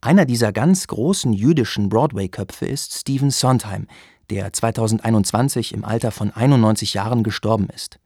Einer 0.00 0.24
dieser 0.24 0.52
ganz 0.52 0.86
großen 0.86 1.32
jüdischen 1.32 1.88
Broadway-Köpfe 1.88 2.66
ist 2.66 2.92
Stephen 2.92 3.30
Sondheim, 3.30 3.86
der 4.30 4.52
2021 4.52 5.74
im 5.74 5.84
Alter 5.84 6.10
von 6.10 6.30
91 6.30 6.94
Jahren 6.94 7.22
gestorben 7.22 7.68
ist. 7.74 7.98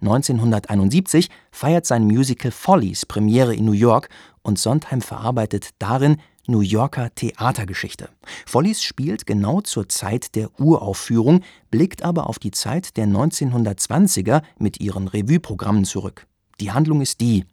1971 0.00 1.30
feiert 1.50 1.86
sein 1.86 2.04
Musical 2.04 2.50
Follies 2.50 3.06
Premiere 3.06 3.54
in 3.54 3.64
New 3.64 3.72
York 3.72 4.08
und 4.42 4.58
Sondheim 4.58 5.00
verarbeitet 5.00 5.70
darin 5.78 6.18
New 6.46 6.60
Yorker 6.60 7.14
Theatergeschichte. 7.14 8.10
Follies 8.46 8.82
spielt 8.82 9.26
genau 9.26 9.60
zur 9.60 9.88
Zeit 9.88 10.34
der 10.34 10.48
Uraufführung, 10.60 11.40
blickt 11.70 12.02
aber 12.02 12.28
auf 12.28 12.38
die 12.38 12.50
Zeit 12.50 12.96
der 12.96 13.06
1920er 13.06 14.42
mit 14.58 14.80
ihren 14.80 15.08
Revueprogrammen 15.08 15.84
zurück. 15.84 16.26
Die 16.60 16.72
Handlung 16.72 17.00
ist 17.00 17.20
die: 17.20 17.44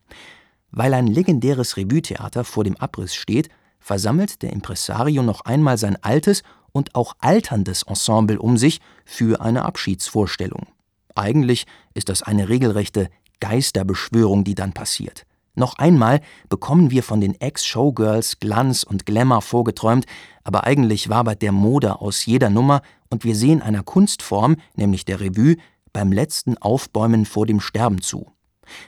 Weil 0.71 0.93
ein 0.93 1.07
legendäres 1.07 1.77
Revue-Theater 1.77 2.43
vor 2.43 2.63
dem 2.63 2.75
Abriss 2.77 3.15
steht, 3.15 3.49
versammelt 3.79 4.41
der 4.41 4.53
Impresario 4.53 5.23
noch 5.23 5.41
einmal 5.41 5.77
sein 5.77 5.97
altes 6.01 6.43
und 6.71 6.95
auch 6.95 7.15
alterndes 7.19 7.83
Ensemble 7.83 8.39
um 8.39 8.57
sich 8.57 8.79
für 9.05 9.41
eine 9.41 9.65
Abschiedsvorstellung. 9.65 10.67
Eigentlich 11.15 11.65
ist 11.93 12.09
das 12.09 12.23
eine 12.23 12.49
regelrechte 12.49 13.09
Geisterbeschwörung, 13.39 14.43
die 14.43 14.55
dann 14.55 14.73
passiert. 14.73 15.25
Noch 15.53 15.77
einmal 15.77 16.21
bekommen 16.49 16.91
wir 16.91 17.03
von 17.03 17.19
den 17.19 17.39
Ex-Showgirls 17.39 18.39
Glanz 18.39 18.83
und 18.83 19.05
Glamour 19.05 19.41
vorgeträumt, 19.41 20.05
aber 20.43 20.63
eigentlich 20.63 21.09
wabert 21.09 21.41
der 21.41 21.51
Mode 21.51 21.99
aus 21.99 22.25
jeder 22.25 22.49
Nummer 22.49 22.81
und 23.09 23.25
wir 23.25 23.35
sehen 23.35 23.61
einer 23.61 23.83
Kunstform, 23.83 24.55
nämlich 24.75 25.03
der 25.03 25.19
Revue, 25.19 25.57
beim 25.93 26.11
letzten 26.11 26.57
Aufbäumen 26.57 27.25
vor 27.25 27.45
dem 27.45 27.59
Sterben 27.59 28.01
zu. 28.01 28.31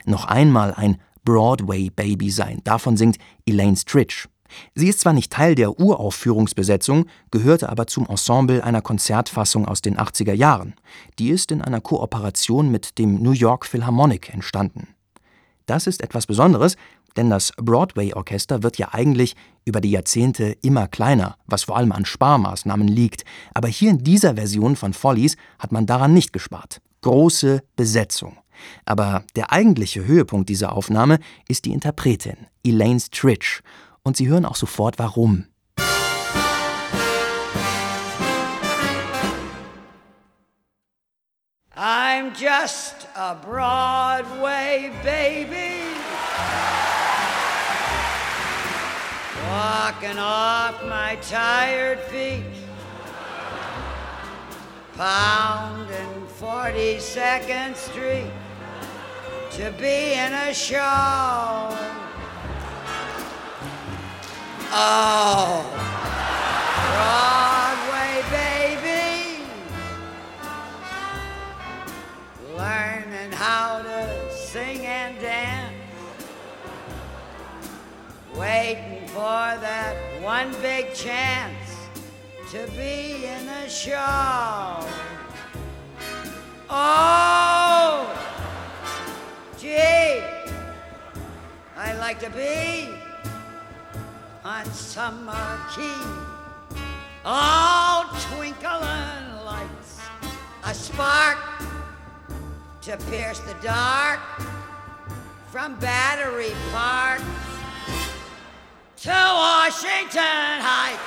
Noch 0.06 0.24
einmal 0.24 0.72
ein 0.72 0.98
Broadway-Baby 1.24 2.30
sein, 2.30 2.60
davon 2.64 2.96
singt 2.96 3.18
Elaine 3.46 3.76
Stritch. 3.76 4.28
Sie 4.74 4.88
ist 4.88 5.00
zwar 5.00 5.12
nicht 5.12 5.32
Teil 5.32 5.54
der 5.54 5.78
Uraufführungsbesetzung, 5.78 7.06
gehörte 7.30 7.68
aber 7.68 7.86
zum 7.86 8.06
Ensemble 8.06 8.62
einer 8.62 8.82
Konzertfassung 8.82 9.66
aus 9.66 9.82
den 9.82 9.98
80er 9.98 10.32
Jahren. 10.32 10.74
Die 11.18 11.30
ist 11.30 11.50
in 11.50 11.60
einer 11.60 11.80
Kooperation 11.80 12.70
mit 12.70 12.98
dem 12.98 13.22
New 13.22 13.32
York 13.32 13.66
Philharmonic 13.66 14.32
entstanden. 14.32 14.93
Das 15.66 15.86
ist 15.86 16.02
etwas 16.02 16.26
Besonderes, 16.26 16.76
denn 17.16 17.30
das 17.30 17.52
Broadway-Orchester 17.56 18.62
wird 18.62 18.76
ja 18.76 18.88
eigentlich 18.92 19.34
über 19.64 19.80
die 19.80 19.90
Jahrzehnte 19.90 20.56
immer 20.62 20.88
kleiner, 20.88 21.36
was 21.46 21.64
vor 21.64 21.76
allem 21.76 21.92
an 21.92 22.04
Sparmaßnahmen 22.04 22.88
liegt. 22.88 23.24
Aber 23.54 23.68
hier 23.68 23.90
in 23.90 23.98
dieser 23.98 24.34
Version 24.34 24.76
von 24.76 24.92
Follies 24.92 25.36
hat 25.58 25.72
man 25.72 25.86
daran 25.86 26.12
nicht 26.12 26.32
gespart. 26.32 26.80
Große 27.02 27.62
Besetzung. 27.76 28.38
Aber 28.84 29.24
der 29.36 29.52
eigentliche 29.52 30.04
Höhepunkt 30.04 30.48
dieser 30.48 30.72
Aufnahme 30.72 31.18
ist 31.48 31.64
die 31.64 31.72
Interpretin, 31.72 32.46
Elaine 32.62 33.00
Stritch. 33.00 33.62
Und 34.02 34.16
Sie 34.16 34.28
hören 34.28 34.44
auch 34.44 34.56
sofort 34.56 34.98
warum. 34.98 35.46
I'm 42.16 42.32
just 42.32 43.08
a 43.16 43.34
Broadway 43.34 44.92
baby. 45.02 45.82
Walking 49.48 50.18
off 50.20 50.80
my 50.84 51.18
tired 51.22 51.98
feet. 52.02 52.44
Pounding 54.96 56.28
42nd 56.38 57.74
Street 57.74 58.30
to 59.50 59.72
be 59.72 60.12
in 60.12 60.32
a 60.34 60.54
show. 60.54 61.76
Oh, 64.70 65.73
one 80.44 80.60
big 80.60 80.92
chance 80.92 81.76
to 82.50 82.66
be 82.76 83.24
in 83.24 83.48
a 83.48 83.68
show. 83.68 84.86
Oh, 86.68 88.10
gee, 89.58 90.20
I'd 91.76 91.98
like 91.98 92.18
to 92.20 92.30
be 92.30 92.88
on 94.44 94.66
some 94.66 95.24
marquee. 95.24 95.82
All 97.24 98.04
twinkling 98.32 99.44
lights, 99.44 100.00
a 100.64 100.74
spark 100.74 101.38
to 102.82 102.98
pierce 103.10 103.38
the 103.40 103.54
dark 103.62 104.20
from 105.50 105.76
Battery 105.76 106.52
Park 106.70 107.22
to 109.04 109.10
Washington 109.10 110.60
Heights. 110.64 111.02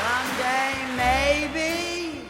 Someday, 0.00 0.72
maybe, 0.96 2.24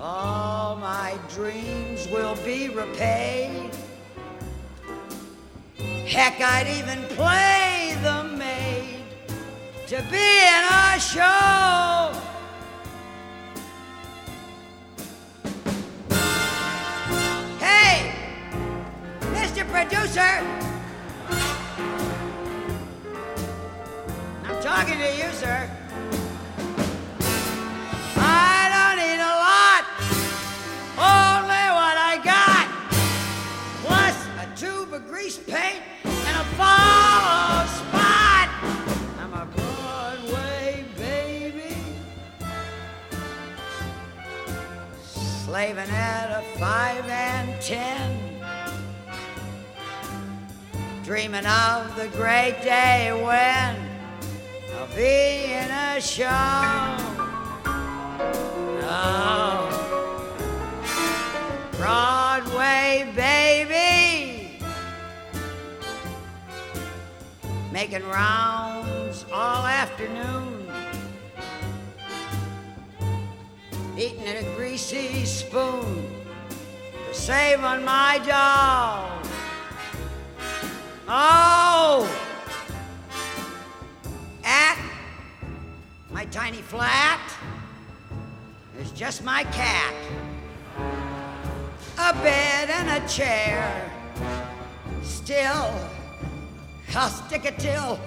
all 0.00 0.74
my 0.74 1.16
dreams 1.32 2.08
will 2.08 2.34
be 2.44 2.70
repaid. 2.70 3.70
Heck, 6.08 6.40
I'd 6.40 6.66
even 6.66 7.04
play 7.14 7.96
the 8.02 8.24
maid 8.36 9.04
to 9.86 10.02
be 10.10 10.40
in 10.42 10.64
a 10.64 10.98
show. 10.98 12.20
Hey, 17.60 18.12
Mr. 19.20 19.64
Producer. 19.70 20.67
Talking 24.68 24.98
to 24.98 25.10
you, 25.16 25.32
sir. 25.32 25.70
I 28.16 28.68
don't 28.74 28.98
need 29.02 29.20
a 29.32 29.34
lot, 29.48 29.82
only 31.16 31.64
what 31.78 31.96
I 31.96 32.14
got, 32.22 32.66
plus 33.82 34.16
a 34.44 34.46
tube 34.60 34.92
of 34.92 35.06
grease 35.06 35.38
paint 35.38 35.82
and 36.04 36.36
a 36.36 36.44
follow 36.60 37.64
spot. 37.80 38.48
I'm 39.20 39.32
a 39.32 39.46
Broadway 39.56 40.84
baby, 40.98 41.74
slaving 45.02 45.78
at 45.78 46.40
a 46.40 46.58
five 46.58 47.08
and 47.08 47.58
ten. 47.62 48.20
Dreaming 51.04 51.46
of 51.46 51.96
the 51.96 52.08
great 52.08 52.60
day 52.62 53.18
when 53.24 53.87
be 54.94 55.52
in 55.52 55.70
a 55.70 56.00
show. 56.00 56.26
Oh, 58.90 59.68
Broadway 61.76 63.12
baby. 63.14 64.18
making 67.78 68.08
rounds 68.08 69.24
all 69.32 69.64
afternoon, 69.64 70.68
eating 73.96 74.22
in 74.22 74.44
a 74.44 74.56
greasy 74.56 75.24
spoon 75.24 76.04
to 77.06 77.14
save 77.14 77.62
on 77.62 77.84
my 77.84 78.18
jaw. 78.26 79.22
Oh, 81.06 82.27
tiny 86.30 86.60
flat 86.60 87.20
is 88.78 88.92
just 88.92 89.24
my 89.24 89.44
cat, 89.44 89.94
a 91.98 92.12
bed 92.22 92.68
and 92.70 93.02
a 93.02 93.08
chair. 93.08 93.90
Still, 95.02 95.72
I'll 96.94 97.08
stick 97.08 97.46
it 97.46 97.58
till 97.58 97.98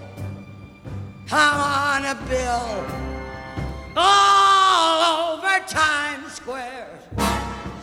I'm 1.31 2.03
on 2.03 2.15
a 2.15 2.15
bill 2.29 2.86
all 3.97 5.34
over 5.34 5.60
Times 5.67 6.34
Square. 6.34 6.89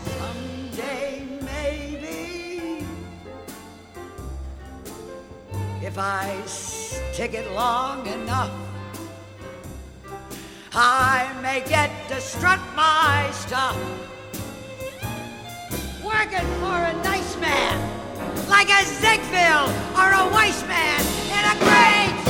Someday, 0.05 1.27
maybe, 1.43 2.87
if 5.83 5.99
I 5.99 6.41
stick 6.47 7.35
it 7.35 7.51
long 7.53 8.07
enough, 8.07 8.68
I 10.75 11.33
may 11.43 11.61
get 11.69 11.91
to 12.09 12.21
strut 12.21 12.61
my 12.77 13.29
stuff. 13.33 13.77
Working 16.05 16.47
for 16.61 16.77
a 16.77 16.93
nice 17.03 17.37
man 17.39 17.99
like 18.49 18.69
a 18.69 18.85
Ziegfeld 18.85 19.71
or 19.97 20.09
a 20.09 20.25
Weismann 20.33 21.03
in 21.37 21.45
a 21.45 21.57
great 21.65 22.28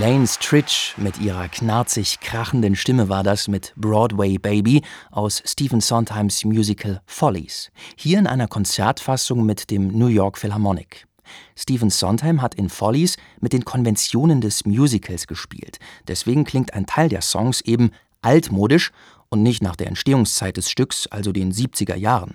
Elaine 0.00 0.28
Stritch 0.28 0.94
mit 0.96 1.18
ihrer 1.18 1.48
knarzig 1.48 2.20
krachenden 2.20 2.76
Stimme 2.76 3.08
war 3.08 3.24
das 3.24 3.48
mit 3.48 3.72
Broadway 3.74 4.38
Baby 4.38 4.82
aus 5.10 5.42
Stephen 5.44 5.80
Sondheims 5.80 6.44
Musical 6.44 7.02
Follies, 7.04 7.72
hier 7.96 8.20
in 8.20 8.28
einer 8.28 8.46
Konzertfassung 8.46 9.44
mit 9.44 9.72
dem 9.72 9.88
New 9.88 10.06
York 10.06 10.38
Philharmonic. 10.38 11.08
Stephen 11.56 11.90
Sondheim 11.90 12.40
hat 12.42 12.54
in 12.54 12.68
Follies 12.68 13.16
mit 13.40 13.52
den 13.52 13.64
Konventionen 13.64 14.40
des 14.40 14.64
Musicals 14.64 15.26
gespielt, 15.26 15.80
deswegen 16.06 16.44
klingt 16.44 16.74
ein 16.74 16.86
Teil 16.86 17.08
der 17.08 17.20
Songs 17.20 17.60
eben 17.62 17.90
altmodisch 18.22 18.92
und 19.30 19.42
nicht 19.42 19.64
nach 19.64 19.74
der 19.74 19.88
Entstehungszeit 19.88 20.56
des 20.58 20.70
Stücks, 20.70 21.08
also 21.08 21.32
den 21.32 21.52
70er 21.52 21.96
Jahren. 21.96 22.34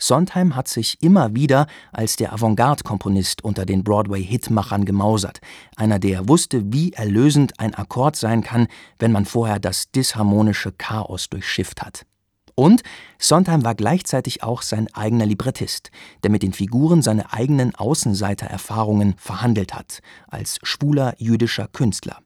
Sondheim 0.00 0.54
hat 0.54 0.68
sich 0.68 1.02
immer 1.02 1.34
wieder 1.34 1.66
als 1.92 2.16
der 2.16 2.32
Avantgarde-Komponist 2.32 3.42
unter 3.42 3.66
den 3.66 3.82
Broadway-Hitmachern 3.82 4.84
gemausert, 4.84 5.40
einer, 5.76 5.98
der 5.98 6.28
wusste, 6.28 6.72
wie 6.72 6.92
erlösend 6.92 7.58
ein 7.58 7.74
Akkord 7.74 8.14
sein 8.14 8.42
kann, 8.42 8.68
wenn 8.98 9.10
man 9.10 9.24
vorher 9.24 9.58
das 9.58 9.90
disharmonische 9.90 10.72
Chaos 10.72 11.28
durchschifft 11.28 11.82
hat. 11.82 12.06
Und 12.54 12.82
Sondheim 13.18 13.64
war 13.64 13.76
gleichzeitig 13.76 14.42
auch 14.42 14.62
sein 14.62 14.92
eigener 14.92 15.26
Librettist, 15.26 15.92
der 16.24 16.30
mit 16.30 16.42
den 16.42 16.52
Figuren 16.52 17.02
seine 17.02 17.32
eigenen 17.32 17.74
Außenseitererfahrungen 17.74 19.14
verhandelt 19.16 19.74
hat, 19.74 20.00
als 20.26 20.58
schwuler 20.64 21.14
jüdischer 21.18 21.68
Künstler. 21.68 22.18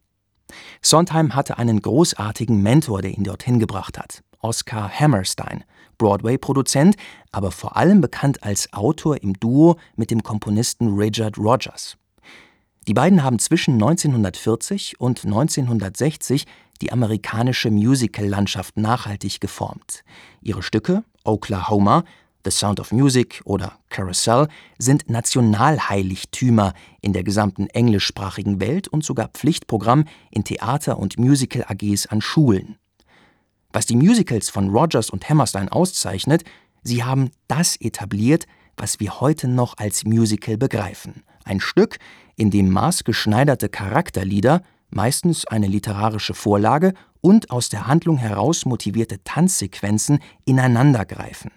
Sondheim 0.80 1.34
hatte 1.34 1.58
einen 1.58 1.82
großartigen 1.82 2.62
Mentor, 2.62 3.02
der 3.02 3.12
ihn 3.12 3.24
dorthin 3.24 3.58
gebracht 3.58 3.98
hat, 3.98 4.22
Oscar 4.40 4.90
Hammerstein, 4.90 5.64
Broadway-Produzent, 6.02 6.96
aber 7.30 7.52
vor 7.52 7.76
allem 7.76 8.00
bekannt 8.00 8.42
als 8.42 8.72
Autor 8.72 9.22
im 9.22 9.34
Duo 9.34 9.76
mit 9.94 10.10
dem 10.10 10.24
Komponisten 10.24 10.96
Richard 10.96 11.38
Rogers. 11.38 11.96
Die 12.88 12.94
beiden 12.94 13.22
haben 13.22 13.38
zwischen 13.38 13.74
1940 13.74 14.98
und 14.98 15.24
1960 15.24 16.44
die 16.80 16.90
amerikanische 16.90 17.70
Musical-Landschaft 17.70 18.76
nachhaltig 18.76 19.40
geformt. 19.40 20.02
Ihre 20.40 20.64
Stücke 20.64 21.04
Oklahoma, 21.22 22.02
The 22.44 22.50
Sound 22.50 22.80
of 22.80 22.90
Music 22.90 23.40
oder 23.44 23.78
Carousel 23.88 24.48
sind 24.78 25.08
Nationalheiligtümer 25.08 26.74
in 27.00 27.12
der 27.12 27.22
gesamten 27.22 27.68
englischsprachigen 27.68 28.58
Welt 28.58 28.88
und 28.88 29.04
sogar 29.04 29.28
Pflichtprogramm 29.28 30.06
in 30.32 30.42
Theater- 30.42 30.98
und 30.98 31.16
Musical-AGs 31.16 32.06
an 32.06 32.20
Schulen. 32.20 32.76
Was 33.72 33.86
die 33.86 33.96
Musicals 33.96 34.50
von 34.50 34.70
Rogers 34.70 35.10
und 35.10 35.28
Hammerstein 35.28 35.68
auszeichnet, 35.68 36.44
sie 36.82 37.04
haben 37.04 37.30
das 37.48 37.76
etabliert, 37.80 38.46
was 38.76 39.00
wir 39.00 39.20
heute 39.20 39.48
noch 39.48 39.78
als 39.78 40.04
Musical 40.04 40.56
begreifen. 40.56 41.22
Ein 41.44 41.60
Stück, 41.60 41.98
in 42.36 42.50
dem 42.50 42.70
maßgeschneiderte 42.70 43.68
Charakterlieder, 43.68 44.62
meistens 44.90 45.46
eine 45.46 45.66
literarische 45.66 46.34
Vorlage 46.34 46.92
und 47.20 47.50
aus 47.50 47.68
der 47.68 47.86
Handlung 47.86 48.18
heraus 48.18 48.64
motivierte 48.66 49.22
Tanzsequenzen 49.24 50.18
ineinandergreifen. 50.44 51.50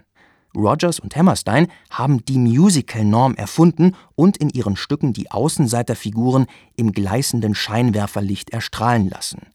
Rogers 0.56 0.99
und 0.99 1.15
Hammerstein 1.15 1.67
haben 1.89 2.23
die 2.23 2.38
Musical-Norm 2.38 3.36
erfunden 3.36 3.95
und 4.16 4.38
in 4.38 4.49
ihren 4.49 4.78
Stücken 4.78 5.11
die 5.11 5.32
Außenseiterfiguren 5.32 6.45
im 6.78 6.93
gleißenden 6.93 7.55
Scheinwerferlicht 7.55 8.51
erstrahlen 8.51 9.09
lassen. 9.09 9.47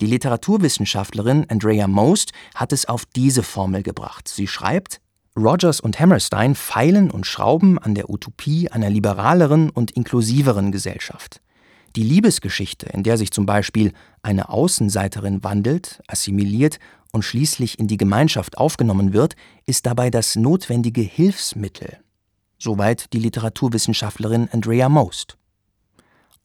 Die 0.00 0.06
Literaturwissenschaftlerin 0.06 1.46
Andrea 1.48 1.86
Most 1.86 2.32
hat 2.54 2.72
es 2.72 2.86
auf 2.86 3.04
diese 3.06 3.42
Formel 3.42 3.82
gebracht. 3.82 4.28
Sie 4.28 4.46
schreibt, 4.46 5.00
Rogers 5.36 5.80
und 5.80 5.98
Hammerstein 5.98 6.54
feilen 6.54 7.10
und 7.10 7.26
schrauben 7.26 7.78
an 7.78 7.94
der 7.94 8.08
Utopie 8.08 8.70
einer 8.70 8.88
liberaleren 8.88 9.70
und 9.70 9.90
inklusiveren 9.90 10.70
Gesellschaft. 10.70 11.40
Die 11.96 12.02
Liebesgeschichte, 12.02 12.86
in 12.86 13.02
der 13.02 13.16
sich 13.16 13.30
zum 13.30 13.46
Beispiel 13.46 13.92
eine 14.22 14.48
Außenseiterin 14.48 15.44
wandelt, 15.44 16.02
assimiliert 16.08 16.78
und 17.12 17.22
schließlich 17.22 17.78
in 17.78 17.86
die 17.86 17.96
Gemeinschaft 17.96 18.58
aufgenommen 18.58 19.12
wird, 19.12 19.36
ist 19.66 19.86
dabei 19.86 20.10
das 20.10 20.34
notwendige 20.34 21.02
Hilfsmittel. 21.02 21.98
Soweit 22.58 23.12
die 23.12 23.18
Literaturwissenschaftlerin 23.18 24.48
Andrea 24.50 24.88
Most. 24.88 25.36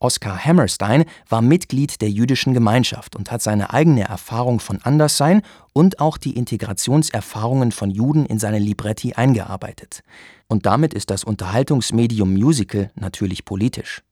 Oscar 0.00 0.44
Hammerstein 0.44 1.04
war 1.28 1.42
Mitglied 1.42 2.00
der 2.00 2.10
jüdischen 2.10 2.54
Gemeinschaft 2.54 3.16
und 3.16 3.30
hat 3.30 3.42
seine 3.42 3.72
eigene 3.72 4.04
Erfahrung 4.04 4.58
von 4.58 4.80
Anderssein 4.82 5.42
und 5.74 6.00
auch 6.00 6.16
die 6.16 6.36
Integrationserfahrungen 6.36 7.70
von 7.70 7.90
Juden 7.90 8.24
in 8.24 8.38
seine 8.38 8.58
Libretti 8.58 9.12
eingearbeitet. 9.12 10.02
Und 10.48 10.64
damit 10.64 10.94
ist 10.94 11.10
das 11.10 11.22
Unterhaltungsmedium 11.22 12.32
Musical 12.32 12.90
natürlich 12.94 13.44
politisch. 13.44 14.02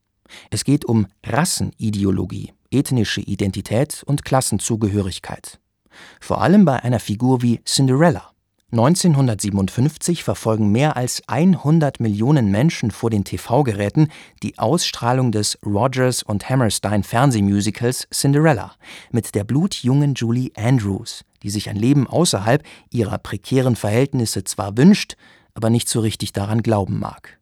Es 0.50 0.64
geht 0.64 0.84
um 0.84 1.06
Rassenideologie, 1.24 2.52
ethnische 2.70 3.22
Identität 3.22 4.02
und 4.04 4.26
Klassenzugehörigkeit. 4.26 5.58
Vor 6.20 6.42
allem 6.42 6.66
bei 6.66 6.82
einer 6.82 7.00
Figur 7.00 7.40
wie 7.40 7.60
Cinderella. 7.64 8.30
1957 8.70 10.22
verfolgen 10.22 10.70
mehr 10.70 10.94
als 10.94 11.22
100 11.26 12.00
Millionen 12.00 12.50
Menschen 12.50 12.90
vor 12.90 13.08
den 13.08 13.24
TV-Geräten 13.24 14.08
die 14.42 14.58
Ausstrahlung 14.58 15.32
des 15.32 15.58
Rogers 15.64 16.22
und 16.22 16.50
Hammerstein 16.50 17.02
Fernsehmusicals 17.02 18.06
Cinderella 18.12 18.72
mit 19.10 19.34
der 19.34 19.44
blutjungen 19.44 20.12
Julie 20.12 20.50
Andrews, 20.54 21.24
die 21.42 21.48
sich 21.48 21.70
ein 21.70 21.76
Leben 21.76 22.06
außerhalb 22.06 22.62
ihrer 22.90 23.16
prekären 23.16 23.74
Verhältnisse 23.74 24.44
zwar 24.44 24.76
wünscht, 24.76 25.14
aber 25.54 25.70
nicht 25.70 25.88
so 25.88 26.00
richtig 26.00 26.34
daran 26.34 26.62
glauben 26.62 26.98
mag. 26.98 27.38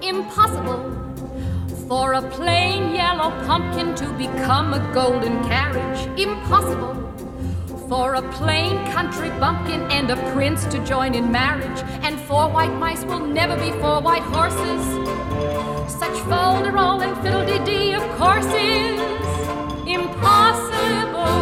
Impossible 0.00 0.78
for 1.88 2.14
a 2.14 2.22
plain 2.22 2.94
yellow 2.94 3.32
pumpkin 3.48 3.96
to 3.96 4.04
become 4.16 4.74
a 4.74 4.92
golden 4.94 5.42
carriage. 5.48 6.06
Impossible 6.16 7.13
for 7.94 8.14
a 8.16 8.22
plain 8.32 8.74
country 8.90 9.30
bumpkin 9.38 9.80
and 9.96 10.10
a 10.10 10.16
prince 10.32 10.64
to 10.64 10.84
join 10.84 11.14
in 11.14 11.30
marriage. 11.30 11.80
And 12.02 12.18
four 12.22 12.50
white 12.50 12.76
mice 12.84 13.04
will 13.04 13.24
never 13.24 13.56
be 13.56 13.70
four 13.82 14.00
white 14.00 14.26
horses. 14.36 14.82
Such 16.00 16.16
folderol 16.28 16.98
and 17.06 17.14
fiddle-dee-dee, 17.22 17.92
of 17.94 18.02
course, 18.18 18.50
is 18.74 18.98
impossible. 19.86 21.38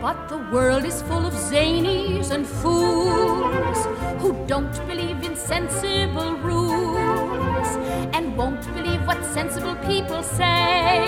But 0.00 0.28
the 0.28 0.40
world 0.52 0.84
is 0.84 1.02
full 1.02 1.26
of 1.26 1.34
zanies 1.34 2.30
and 2.30 2.46
fools 2.46 3.78
who 4.22 4.30
don't 4.46 4.76
believe 4.86 5.20
in 5.24 5.34
sensible 5.34 6.34
rules 6.36 7.70
and 8.16 8.36
won't 8.36 8.64
believe 8.76 9.04
what 9.04 9.20
sensible 9.24 9.74
people 9.92 10.22
say. 10.22 11.01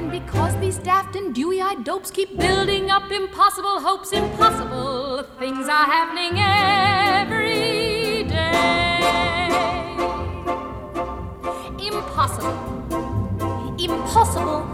And 0.00 0.10
because 0.10 0.56
these 0.60 0.78
daft 0.78 1.14
and 1.14 1.34
dewy 1.34 1.60
eyed 1.60 1.84
dopes 1.84 2.10
keep 2.10 2.38
building 2.38 2.90
up 2.90 3.12
impossible 3.12 3.80
hopes, 3.80 4.12
impossible 4.12 5.24
things 5.38 5.68
are 5.68 5.84
happening 5.84 6.40
every 6.40 8.24
day. 8.24 9.50
Impossible. 11.86 12.56
Impossible. 13.78 14.64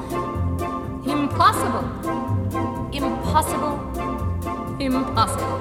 Impossible. 1.05 1.85
Impossible. 2.93 3.81
Impossible. 4.79 5.59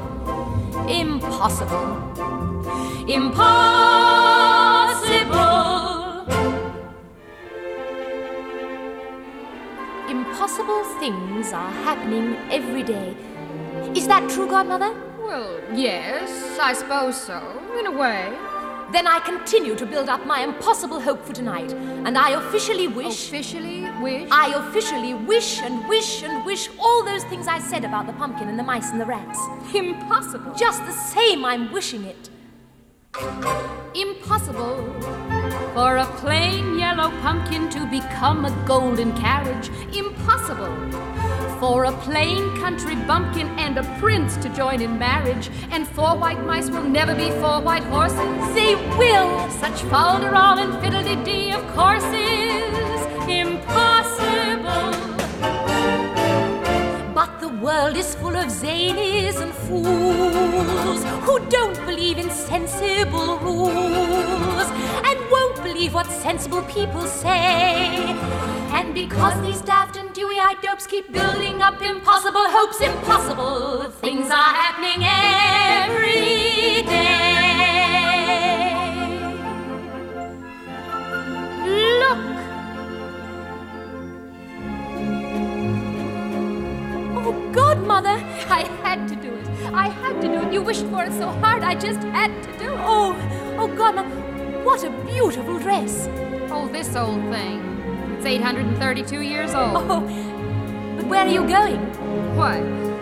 Impossible. 0.87 1.87
Impossible. 3.07 3.85
Impossible 10.35 10.83
things 10.99 11.53
are 11.53 11.71
happening 11.71 12.35
every 12.51 12.83
day. 12.83 13.15
Is 13.95 14.05
that 14.07 14.29
true, 14.29 14.49
Godmother? 14.49 14.93
Well, 15.17 15.61
yes, 15.73 16.59
I 16.59 16.73
suppose 16.73 17.15
so, 17.15 17.39
in 17.79 17.85
a 17.85 17.91
way. 17.91 18.37
Then 18.91 19.07
I 19.07 19.21
continue 19.23 19.77
to 19.77 19.85
build 19.85 20.09
up 20.09 20.25
my 20.25 20.43
impossible 20.43 20.99
hope 20.99 21.25
for 21.25 21.31
tonight, 21.31 21.71
and 21.71 22.17
I 22.17 22.31
officially 22.31 22.89
wish. 22.89 23.27
Officially 23.29 23.89
wish? 24.01 24.27
I 24.29 24.53
officially 24.55 25.13
wish 25.13 25.61
and 25.61 25.87
wish 25.87 26.21
and 26.21 26.45
wish 26.45 26.67
all 26.81 27.05
those 27.05 27.23
things 27.23 27.47
I 27.47 27.59
said 27.59 27.85
about 27.85 28.05
the 28.05 28.13
pumpkin 28.13 28.49
and 28.49 28.59
the 28.59 28.63
mice 28.63 28.91
and 28.91 28.99
the 28.99 29.05
rats. 29.05 29.39
Impossible. 29.73 30.53
Just 30.53 30.85
the 30.85 30.91
same, 30.91 31.45
I'm 31.45 31.71
wishing 31.71 32.03
it. 32.03 32.29
Impossible 33.93 34.75
for 35.73 35.97
a 35.97 36.05
plain 36.17 36.77
yellow 36.77 37.09
pumpkin 37.21 37.69
to 37.69 37.85
become 37.89 38.43
a 38.43 38.51
golden 38.67 39.15
carriage. 39.15 39.69
Impossible 39.95 40.75
for 41.57 41.85
a 41.85 41.93
plain 41.99 42.53
country 42.57 42.95
bumpkin 43.07 43.47
and 43.57 43.77
a 43.77 43.83
prince 43.99 44.35
to 44.37 44.49
join 44.49 44.81
in 44.81 44.99
marriage. 44.99 45.49
And 45.71 45.87
four 45.87 46.17
white 46.17 46.43
mice 46.45 46.69
will 46.69 46.83
never 46.83 47.15
be 47.15 47.29
four 47.39 47.61
white 47.61 47.83
horses. 47.83 48.17
They 48.53 48.75
will. 48.97 49.49
Such 49.49 49.81
falderall 49.83 50.57
and 50.57 50.73
fiddle-dee-dee, 50.83 51.51
of 51.53 51.65
course, 51.73 52.03
is 52.03 53.29
impossible. 53.29 55.14
World 57.65 57.97
is 57.97 58.13
full 58.13 58.35
of 58.35 58.45
zanies 58.45 59.41
and 59.41 59.51
fools 59.51 61.03
who 61.25 61.39
don't 61.49 61.75
believe 61.87 62.19
in 62.19 62.29
sensible 62.29 63.39
rules 63.39 64.67
and 65.09 65.19
won't 65.31 65.63
believe 65.63 65.95
what 65.95 66.05
sensible 66.05 66.61
people 66.75 67.07
say. 67.07 68.13
And 68.77 68.93
because 68.93 69.41
these 69.41 69.61
daft 69.61 69.97
and 69.97 70.13
dewy-eyed 70.13 70.61
dopes 70.61 70.85
keep 70.85 71.11
building 71.11 71.63
up 71.63 71.81
impossible 71.81 72.45
hopes, 72.57 72.81
impossible 72.81 73.89
things 73.99 74.29
are 74.29 74.53
happening 74.61 75.03
every 75.03 76.83
day. 76.83 77.74
You 90.55 90.61
wished 90.61 90.85
for 90.85 91.03
it 91.03 91.11
so 91.11 91.27
hard, 91.43 91.63
I 91.63 91.75
just 91.75 91.99
had 91.99 92.31
to 92.43 92.49
do 92.57 92.71
it. 92.71 92.79
Oh, 92.79 93.13
oh, 93.59 93.67
Godmother, 93.67 94.07
what 94.63 94.85
a 94.85 94.89
beautiful 95.05 95.59
dress! 95.59 96.07
Oh, 96.49 96.69
this 96.71 96.95
old 96.95 97.21
thing. 97.23 97.59
It's 98.15 98.25
832 98.25 99.19
years 99.19 99.53
old. 99.53 99.75
Oh, 99.75 99.99
but 100.95 101.07
where 101.07 101.25
are 101.25 101.29
you 101.29 101.45
going? 101.45 101.81
Why? 102.37 102.59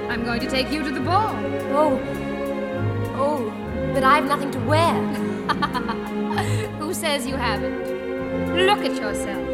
I'm 0.09 0.23
going 0.23 0.39
to 0.39 0.49
take 0.49 0.71
you 0.71 0.81
to 0.81 0.89
the 0.89 0.99
ball. 0.99 1.35
Oh, 1.77 2.01
oh, 3.13 3.91
but 3.93 4.03
I've 4.03 4.25
nothing 4.25 4.49
to 4.49 4.59
wear. 4.61 4.95
Who 6.79 6.91
says 6.91 7.27
you 7.27 7.35
haven't? 7.35 8.65
Look 8.65 8.79
at 8.79 8.95
yourself. 8.95 9.47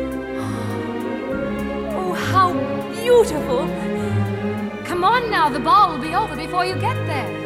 Oh, 1.98 2.14
how 2.14 2.54
beautiful! 2.94 3.68
Come 4.86 5.04
on 5.04 5.30
now, 5.30 5.50
the 5.50 5.60
ball 5.60 5.92
will 5.92 6.02
be 6.02 6.16
over 6.16 6.38
before 6.38 6.66
you 6.66 6.76
get 6.76 6.96
there. 7.06 7.39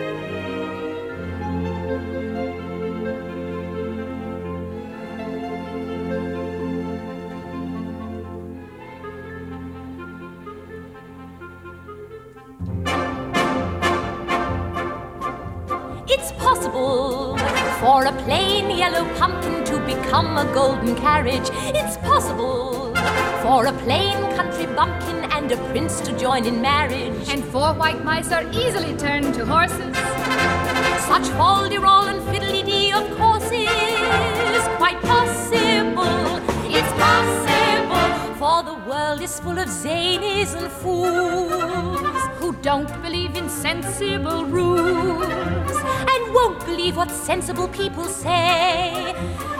Become 20.14 20.38
a 20.38 20.46
golden 20.54 20.96
carriage. 20.96 21.50
It's 21.74 21.98
possible 21.98 22.94
for 23.42 23.66
a 23.66 23.74
plain 23.84 24.14
country 24.36 24.68
bumpkin 24.68 25.24
and 25.32 25.52
a 25.52 25.58
prince 25.72 26.02
to 26.02 26.16
join 26.20 26.46
in 26.46 26.62
marriage. 26.62 27.30
And 27.30 27.44
four 27.46 27.74
white 27.74 28.04
mice 28.04 28.32
are 28.32 28.44
easily 28.52 28.96
turned 28.96 29.34
to 29.34 29.44
horses. 29.44 29.96
Such 31.10 31.26
folderol 31.40 32.06
and 32.12 32.22
fiddly-dee, 32.30 32.92
of 32.94 33.10
course, 33.18 33.50
is 33.52 34.66
quite 34.78 35.02
possible. 35.02 36.06
It's 36.78 36.94
possible, 37.06 38.36
for 38.36 38.62
the 38.62 38.78
world 38.88 39.20
is 39.20 39.40
full 39.40 39.58
of 39.58 39.68
zanies 39.68 40.54
and 40.54 40.72
fools 40.72 42.22
who 42.38 42.54
don't 42.62 43.02
believe 43.02 43.36
in 43.36 43.50
sensible 43.50 44.46
rules 44.46 45.78
and 46.12 46.34
won't 46.36 46.64
believe 46.68 46.98
what 46.98 47.10
sensible 47.10 47.68
people 47.70 48.06
say. 48.06 49.16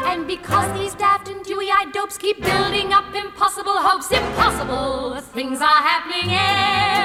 And 0.06 0.28
because 0.28 0.72
these 0.78 0.94
daft 0.96 1.28
and 1.30 1.44
dewy-eyed 1.44 1.92
dopes 1.92 2.18
keep 2.18 2.42
building 2.42 2.94
up 2.94 3.16
impossible 3.16 3.78
hopes, 3.78 4.12
impossible 4.12 5.22
things 5.34 5.62
are 5.62 5.66
happening 5.66 6.30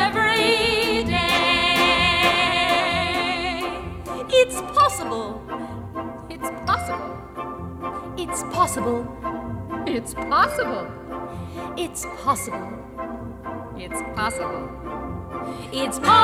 every 0.06 1.04
day. 1.04 1.38
It's 4.30 4.60
possible. 4.76 5.42
It's 6.28 6.50
possible. 6.66 7.16
It's 8.18 8.42
possible. 8.52 9.06
It's 9.86 10.14
possible. 10.14 10.86
It's 11.76 12.04
possible. 12.22 12.72
It's 13.76 14.02
possible. 14.14 14.68
It's 15.72 15.98
possible. 15.98 16.18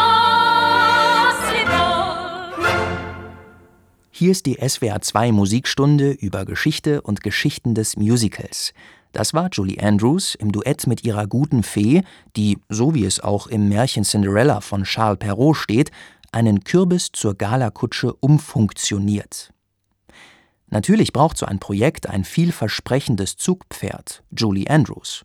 Hier 4.17 4.31
ist 4.31 4.47
die 4.47 4.59
SWR 4.65 5.01
2 5.01 5.33
Musikstunde 5.33 6.13
über 6.13 6.45
Geschichte 6.45 7.03
und 7.03 7.25
Geschichten 7.25 7.75
des 7.75 7.97
Musicals. 7.97 8.73
Das 9.11 9.35
war 9.35 9.49
Julie 9.51 9.83
Andrews 9.83 10.37
im 10.37 10.53
Duett 10.53 10.87
mit 10.87 11.03
ihrer 11.03 11.27
guten 11.27 11.65
Fee, 11.65 12.05
die, 12.37 12.59
so 12.69 12.95
wie 12.95 13.07
es 13.07 13.19
auch 13.19 13.49
im 13.49 13.69
Märchen 13.69 14.05
Cinderella 14.05 14.61
von 14.61 14.85
Charles 14.85 15.19
Perrault 15.19 15.57
steht, 15.57 15.91
einen 16.31 16.63
Kürbis 16.63 17.09
zur 17.13 17.35
Galakutsche 17.35 18.15
umfunktioniert. 18.15 19.53
Natürlich 20.69 21.13
braucht 21.13 21.37
so 21.37 21.47
ein 21.47 21.59
Projekt 21.59 22.09
ein 22.09 22.23
vielversprechendes 22.23 23.37
Zugpferd, 23.37 24.23
Julie 24.31 24.71
Andrews. 24.71 25.25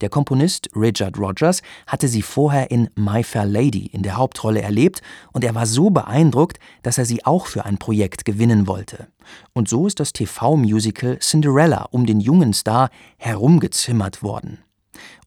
Der 0.00 0.08
Komponist 0.08 0.68
Richard 0.76 1.18
Rogers 1.18 1.62
hatte 1.86 2.08
sie 2.08 2.22
vorher 2.22 2.70
in 2.70 2.88
My 2.94 3.22
Fair 3.24 3.46
Lady 3.46 3.86
in 3.86 4.02
der 4.02 4.16
Hauptrolle 4.16 4.62
erlebt 4.62 5.02
und 5.32 5.44
er 5.44 5.54
war 5.54 5.66
so 5.66 5.90
beeindruckt, 5.90 6.58
dass 6.82 6.98
er 6.98 7.04
sie 7.04 7.24
auch 7.24 7.46
für 7.46 7.64
ein 7.64 7.78
Projekt 7.78 8.24
gewinnen 8.24 8.66
wollte. 8.66 9.08
Und 9.52 9.68
so 9.68 9.86
ist 9.86 10.00
das 10.00 10.12
TV-Musical 10.12 11.18
Cinderella 11.18 11.88
um 11.90 12.06
den 12.06 12.20
jungen 12.20 12.52
Star 12.52 12.90
herumgezimmert 13.16 14.22
worden. 14.22 14.58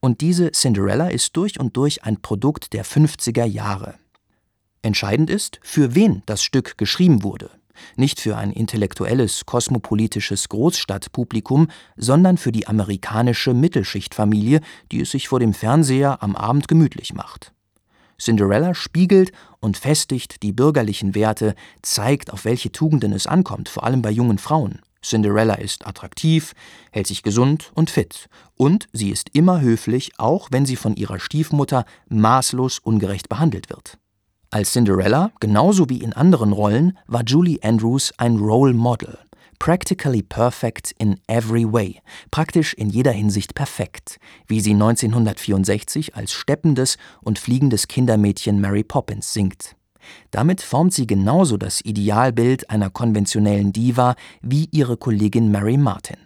Und 0.00 0.20
diese 0.20 0.52
Cinderella 0.52 1.08
ist 1.08 1.36
durch 1.36 1.60
und 1.60 1.76
durch 1.76 2.04
ein 2.04 2.20
Produkt 2.20 2.72
der 2.72 2.84
50er 2.84 3.44
Jahre. 3.44 3.94
Entscheidend 4.82 5.30
ist, 5.30 5.60
für 5.62 5.94
wen 5.94 6.22
das 6.26 6.42
Stück 6.42 6.76
geschrieben 6.76 7.22
wurde 7.22 7.50
nicht 7.96 8.20
für 8.20 8.36
ein 8.36 8.52
intellektuelles, 8.52 9.46
kosmopolitisches 9.46 10.48
Großstadtpublikum, 10.48 11.68
sondern 11.96 12.38
für 12.38 12.52
die 12.52 12.66
amerikanische 12.66 13.54
Mittelschichtfamilie, 13.54 14.60
die 14.90 15.00
es 15.00 15.10
sich 15.10 15.28
vor 15.28 15.40
dem 15.40 15.54
Fernseher 15.54 16.22
am 16.22 16.36
Abend 16.36 16.68
gemütlich 16.68 17.14
macht. 17.14 17.52
Cinderella 18.18 18.74
spiegelt 18.74 19.32
und 19.60 19.76
festigt 19.76 20.42
die 20.42 20.52
bürgerlichen 20.52 21.14
Werte, 21.14 21.54
zeigt, 21.82 22.32
auf 22.32 22.44
welche 22.44 22.70
Tugenden 22.70 23.12
es 23.12 23.26
ankommt, 23.26 23.68
vor 23.68 23.84
allem 23.84 24.02
bei 24.02 24.10
jungen 24.10 24.38
Frauen. 24.38 24.80
Cinderella 25.04 25.54
ist 25.54 25.86
attraktiv, 25.86 26.54
hält 26.92 27.08
sich 27.08 27.24
gesund 27.24 27.72
und 27.74 27.90
fit. 27.90 28.28
Und 28.54 28.86
sie 28.92 29.10
ist 29.10 29.30
immer 29.32 29.60
höflich, 29.60 30.12
auch 30.18 30.48
wenn 30.52 30.64
sie 30.64 30.76
von 30.76 30.94
ihrer 30.94 31.18
Stiefmutter 31.18 31.84
maßlos 32.08 32.78
ungerecht 32.78 33.28
behandelt 33.28 33.68
wird. 33.68 33.98
Als 34.52 34.74
Cinderella, 34.74 35.32
genauso 35.40 35.88
wie 35.88 36.02
in 36.02 36.12
anderen 36.12 36.52
Rollen, 36.52 36.98
war 37.06 37.22
Julie 37.24 37.58
Andrews 37.62 38.12
ein 38.18 38.36
Role 38.36 38.74
Model. 38.74 39.16
Practically 39.58 40.22
perfect 40.22 40.92
in 40.98 41.18
every 41.26 41.64
way, 41.64 42.02
praktisch 42.30 42.74
in 42.74 42.90
jeder 42.90 43.12
Hinsicht 43.12 43.54
perfekt, 43.54 44.18
wie 44.46 44.60
sie 44.60 44.74
1964 44.74 46.16
als 46.16 46.32
steppendes 46.32 46.98
und 47.22 47.38
fliegendes 47.38 47.88
Kindermädchen 47.88 48.60
Mary 48.60 48.84
Poppins 48.84 49.32
singt. 49.32 49.74
Damit 50.30 50.60
formt 50.60 50.92
sie 50.92 51.06
genauso 51.06 51.56
das 51.56 51.80
Idealbild 51.80 52.68
einer 52.68 52.90
konventionellen 52.90 53.72
Diva 53.72 54.16
wie 54.42 54.68
ihre 54.70 54.98
Kollegin 54.98 55.50
Mary 55.50 55.78
Martin. 55.78 56.18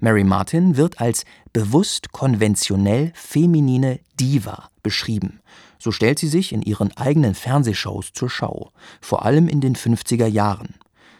Mary 0.00 0.24
Martin 0.24 0.76
wird 0.76 1.00
als 1.00 1.24
bewusst 1.54 2.12
konventionell 2.12 3.12
feminine 3.14 4.00
Diva 4.20 4.68
beschrieben. 4.82 5.40
So 5.84 5.92
stellt 5.92 6.18
sie 6.18 6.28
sich 6.28 6.54
in 6.54 6.62
ihren 6.62 6.96
eigenen 6.96 7.34
Fernsehshows 7.34 8.14
zur 8.14 8.30
Schau, 8.30 8.70
vor 9.02 9.26
allem 9.26 9.48
in 9.48 9.60
den 9.60 9.76
50er 9.76 10.26
Jahren. 10.26 10.76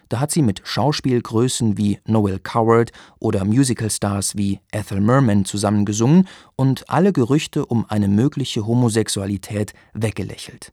Da 0.09 0.21
hat 0.21 0.31
sie 0.31 0.41
mit 0.41 0.63
Schauspielgrößen 0.65 1.77
wie 1.77 1.99
Noel 2.07 2.39
Coward 2.39 2.91
oder 3.19 3.45
Musicalstars 3.45 4.39
wie 4.39 4.61
Ethel 4.73 5.03
Merman 5.03 5.45
zusammengesungen 5.45 6.27
und 6.57 6.89
alle 6.89 7.13
Gerüchte 7.13 7.67
um 7.67 7.85
eine 7.91 8.09
mögliche 8.09 8.67
Homosexualität 8.67 9.75
weggelächelt. 9.93 10.73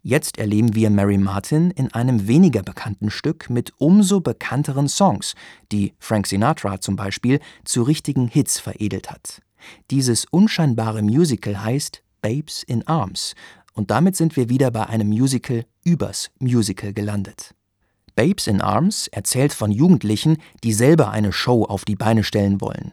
Jetzt 0.00 0.38
erleben 0.38 0.76
wir 0.76 0.88
Mary 0.90 1.18
Martin 1.18 1.72
in 1.72 1.92
einem 1.92 2.28
weniger 2.28 2.62
bekannten 2.62 3.10
Stück 3.10 3.50
mit 3.50 3.72
umso 3.78 4.20
bekannteren 4.20 4.86
Songs, 4.86 5.34
die 5.72 5.94
Frank 5.98 6.28
Sinatra 6.28 6.80
zum 6.80 6.94
Beispiel 6.94 7.40
zu 7.64 7.82
richtigen 7.82 8.28
Hits 8.28 8.60
veredelt 8.60 9.10
hat. 9.10 9.42
Dieses 9.90 10.24
unscheinbare 10.26 11.02
Musical 11.02 11.64
heißt 11.64 12.04
Babes 12.24 12.62
in 12.62 12.86
Arms 12.86 13.34
und 13.74 13.90
damit 13.90 14.16
sind 14.16 14.34
wir 14.34 14.48
wieder 14.48 14.70
bei 14.70 14.86
einem 14.86 15.08
Musical 15.08 15.66
übers 15.84 16.30
Musical 16.38 16.94
gelandet. 16.94 17.54
Babes 18.16 18.46
in 18.46 18.62
Arms 18.62 19.08
erzählt 19.08 19.52
von 19.52 19.70
Jugendlichen, 19.70 20.38
die 20.62 20.72
selber 20.72 21.10
eine 21.10 21.32
Show 21.32 21.64
auf 21.64 21.84
die 21.84 21.96
Beine 21.96 22.24
stellen 22.24 22.62
wollen. 22.62 22.92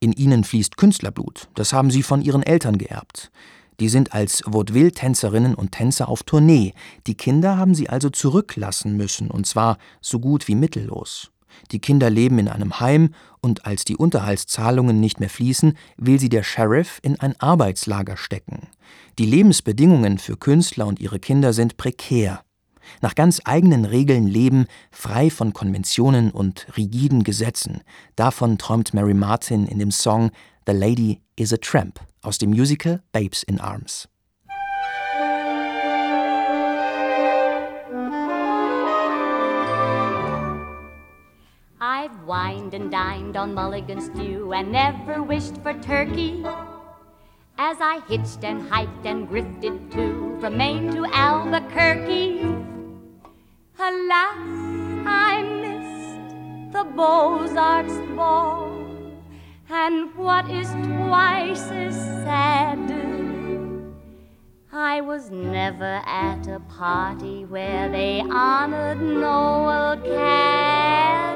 In 0.00 0.12
ihnen 0.12 0.42
fließt 0.42 0.76
Künstlerblut, 0.76 1.48
das 1.54 1.72
haben 1.72 1.92
sie 1.92 2.02
von 2.02 2.22
ihren 2.22 2.42
Eltern 2.42 2.76
geerbt. 2.76 3.30
Die 3.78 3.88
sind 3.88 4.14
als 4.14 4.42
Vaudeville-Tänzerinnen 4.46 5.54
und 5.54 5.70
Tänzer 5.70 6.08
auf 6.08 6.24
Tournee. 6.24 6.74
Die 7.06 7.14
Kinder 7.14 7.56
haben 7.56 7.76
sie 7.76 7.88
also 7.88 8.10
zurücklassen 8.10 8.96
müssen, 8.96 9.30
und 9.30 9.46
zwar 9.46 9.78
so 10.00 10.18
gut 10.18 10.48
wie 10.48 10.56
mittellos. 10.56 11.31
Die 11.70 11.80
Kinder 11.80 12.10
leben 12.10 12.38
in 12.38 12.48
einem 12.48 12.80
Heim, 12.80 13.14
und 13.40 13.66
als 13.66 13.84
die 13.84 13.96
Unterhaltszahlungen 13.96 15.00
nicht 15.00 15.18
mehr 15.18 15.30
fließen, 15.30 15.76
will 15.96 16.20
sie 16.20 16.28
der 16.28 16.44
Sheriff 16.44 17.00
in 17.02 17.18
ein 17.18 17.38
Arbeitslager 17.40 18.16
stecken. 18.16 18.68
Die 19.18 19.26
Lebensbedingungen 19.26 20.18
für 20.18 20.36
Künstler 20.36 20.86
und 20.86 21.00
ihre 21.00 21.18
Kinder 21.18 21.52
sind 21.52 21.76
prekär 21.76 22.42
nach 23.00 23.14
ganz 23.14 23.40
eigenen 23.44 23.84
Regeln 23.84 24.26
leben, 24.26 24.66
frei 24.90 25.30
von 25.30 25.52
Konventionen 25.52 26.30
und 26.30 26.66
rigiden 26.76 27.24
Gesetzen. 27.24 27.82
Davon 28.16 28.58
träumt 28.58 28.94
Mary 28.94 29.14
Martin 29.14 29.66
in 29.66 29.78
dem 29.78 29.90
Song 29.90 30.30
The 30.66 30.72
Lady 30.72 31.20
is 31.36 31.52
a 31.52 31.56
Tramp 31.56 32.00
aus 32.22 32.38
dem 32.38 32.50
Musical 32.50 33.02
Babes 33.12 33.42
in 33.42 33.60
Arms. 33.60 34.08
Wined 42.32 42.72
and 42.72 42.90
dined 42.90 43.36
on 43.36 43.52
mulligan 43.52 44.00
stew 44.00 44.54
and 44.54 44.72
never 44.72 45.22
wished 45.22 45.58
for 45.62 45.74
turkey. 45.74 46.42
As 47.58 47.76
I 47.78 48.00
hitched 48.08 48.42
and 48.42 48.66
hiked 48.70 49.04
and 49.04 49.28
grifted 49.28 49.92
too 49.92 50.38
from 50.40 50.56
Maine 50.56 50.90
to 50.92 51.04
Albuquerque. 51.04 52.40
Alas, 53.78 54.48
I 55.04 55.42
missed 55.60 56.72
the 56.72 56.84
Beaux-Arts 56.84 57.98
ball. 58.16 58.80
And 59.68 60.16
what 60.16 60.48
is 60.48 60.70
twice 60.70 61.70
as 61.70 61.94
sad, 62.24 62.80
I 64.72 65.02
was 65.02 65.30
never 65.30 66.00
at 66.06 66.46
a 66.46 66.60
party 66.60 67.44
where 67.44 67.90
they 67.90 68.20
honored 68.20 69.02
Noel 69.02 69.98
Coward. 69.98 71.31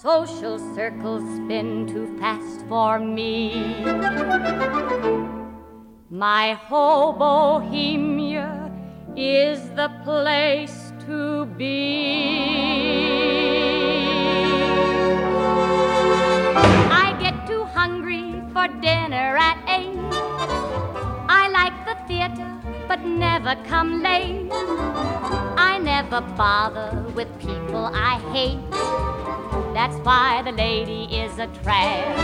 Social 0.00 0.60
circles 0.76 1.24
spin 1.34 1.88
too 1.88 2.16
fast 2.20 2.64
for 2.68 3.00
me. 3.00 3.82
My 6.08 6.56
Hobohemia 6.68 8.70
is 9.16 9.58
the 9.70 9.90
place 10.04 10.92
to 11.04 11.46
be. 11.46 12.14
I 17.02 17.16
get 17.18 17.44
too 17.48 17.64
hungry 17.64 18.40
for 18.52 18.68
dinner 18.68 19.36
at 19.36 19.58
eight. 19.66 19.98
I 21.28 21.48
like 21.48 21.74
the 21.84 21.96
theater, 22.06 22.48
but 22.86 23.04
never 23.04 23.56
come 23.64 24.00
late. 24.00 24.48
I 24.52 25.80
never 25.82 26.20
bother 26.20 27.04
with 27.16 27.36
people 27.40 27.90
I 27.92 28.20
hate. 28.32 28.60
That's 29.74 29.96
why 30.04 30.42
the 30.42 30.52
lady 30.52 31.04
is 31.04 31.38
a 31.38 31.46
tramp. 31.62 32.18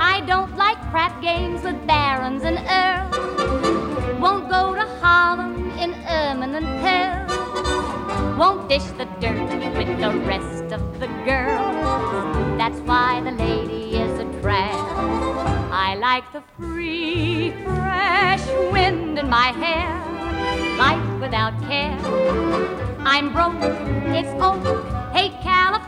I 0.00 0.22
don't 0.26 0.56
like 0.56 0.78
crap 0.90 1.20
games 1.22 1.62
with 1.62 1.86
barons 1.86 2.42
and 2.42 2.58
earls. 2.68 4.20
Won't 4.20 4.50
go 4.50 4.74
to 4.74 4.84
Harlem 5.00 5.70
in 5.78 5.94
ermine 6.08 6.54
and 6.54 6.66
pearl. 6.82 8.36
Won't 8.38 8.68
dish 8.68 8.84
the 8.98 9.06
dirt 9.20 9.50
with 9.76 10.00
the 10.00 10.10
rest 10.26 10.72
of 10.72 11.00
the 11.00 11.08
girls. 11.24 12.58
That's 12.58 12.78
why 12.80 13.20
the 13.22 13.32
lady 13.32 13.96
is 13.96 14.18
a 14.18 14.24
tramp. 14.40 14.76
I 15.72 15.94
like 15.94 16.30
the 16.32 16.42
free, 16.58 17.52
fresh 17.64 18.46
wind 18.72 19.18
in 19.18 19.28
my 19.28 19.52
hair, 19.52 19.88
life 20.76 21.20
without 21.20 21.58
care. 21.68 21.98
I'm 23.00 23.32
broke, 23.32 23.62
it's 24.14 24.28
old. 24.42 24.99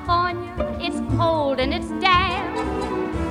California, 0.04 0.78
it's 0.80 1.00
cold 1.16 1.60
and 1.60 1.72
it's 1.72 1.88
damp. 2.00 2.56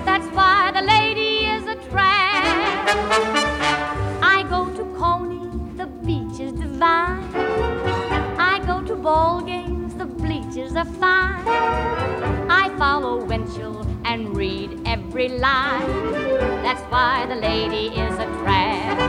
That's 0.05 0.26
why 0.28 0.72
the 0.74 0.82
lady 0.82 1.45
is 1.45 1.63
a 1.63 1.76
tramp. 1.89 2.88
I 4.24 4.45
go 4.49 4.69
to 4.76 4.84
Coney, 4.97 5.49
the 5.76 5.88
beach 5.88 6.39
is 6.39 6.53
divine. 6.53 7.24
I 8.39 8.61
go 8.65 8.82
to 8.84 8.95
ball 8.95 9.41
games, 9.41 9.95
the 9.95 10.05
bleachers 10.05 10.76
are 10.76 10.86
fine. 10.86 11.45
I 12.49 12.74
follow 12.78 13.26
Winchell 13.26 13.86
and 14.05 14.36
read 14.36 14.82
every 14.86 15.28
line. 15.28 16.13
That's 16.63 16.82
why 16.84 17.26
the 17.28 17.36
lady 17.36 17.88
is 17.88 18.13
a 18.17 18.28
tramp. 18.43 18.99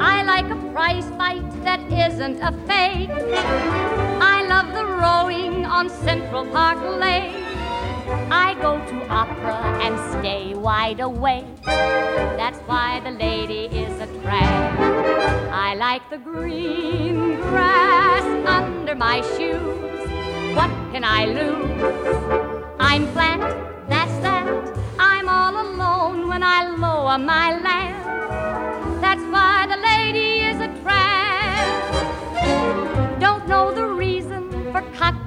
I 0.00 0.22
like 0.22 0.48
a 0.50 0.56
prize 0.72 1.08
fight 1.18 1.64
that 1.64 1.80
isn't 1.92 2.40
a 2.40 2.52
fake. 2.66 3.79
On 5.80 5.88
Central 5.88 6.44
Park 6.44 6.78
Lake. 7.00 7.32
I 8.46 8.54
go 8.60 8.72
to 8.90 8.96
opera 9.08 9.60
and 9.84 9.94
stay 10.12 10.52
wide 10.52 11.00
awake. 11.00 11.46
That's 12.40 12.58
why 12.70 13.00
the 13.00 13.12
lady 13.12 13.64
is 13.84 13.94
a 13.98 14.08
tramp. 14.20 14.78
I 15.66 15.74
like 15.76 16.04
the 16.10 16.18
green 16.18 17.36
grass 17.48 18.26
under 18.58 18.94
my 18.94 19.22
shoes. 19.32 20.00
What 20.58 20.70
can 20.92 21.02
I 21.02 21.24
lose? 21.38 22.74
I'm 22.78 23.06
flat, 23.14 23.40
that's 23.88 24.16
that. 24.26 24.46
I'm 24.98 25.30
all 25.30 25.54
alone 25.66 26.28
when 26.28 26.42
I 26.42 26.60
lower 26.84 27.16
my 27.16 27.48
lamp. 27.66 29.00
That's 29.00 29.24
why 29.34 29.66
the 29.72 29.80
lady 29.90 30.39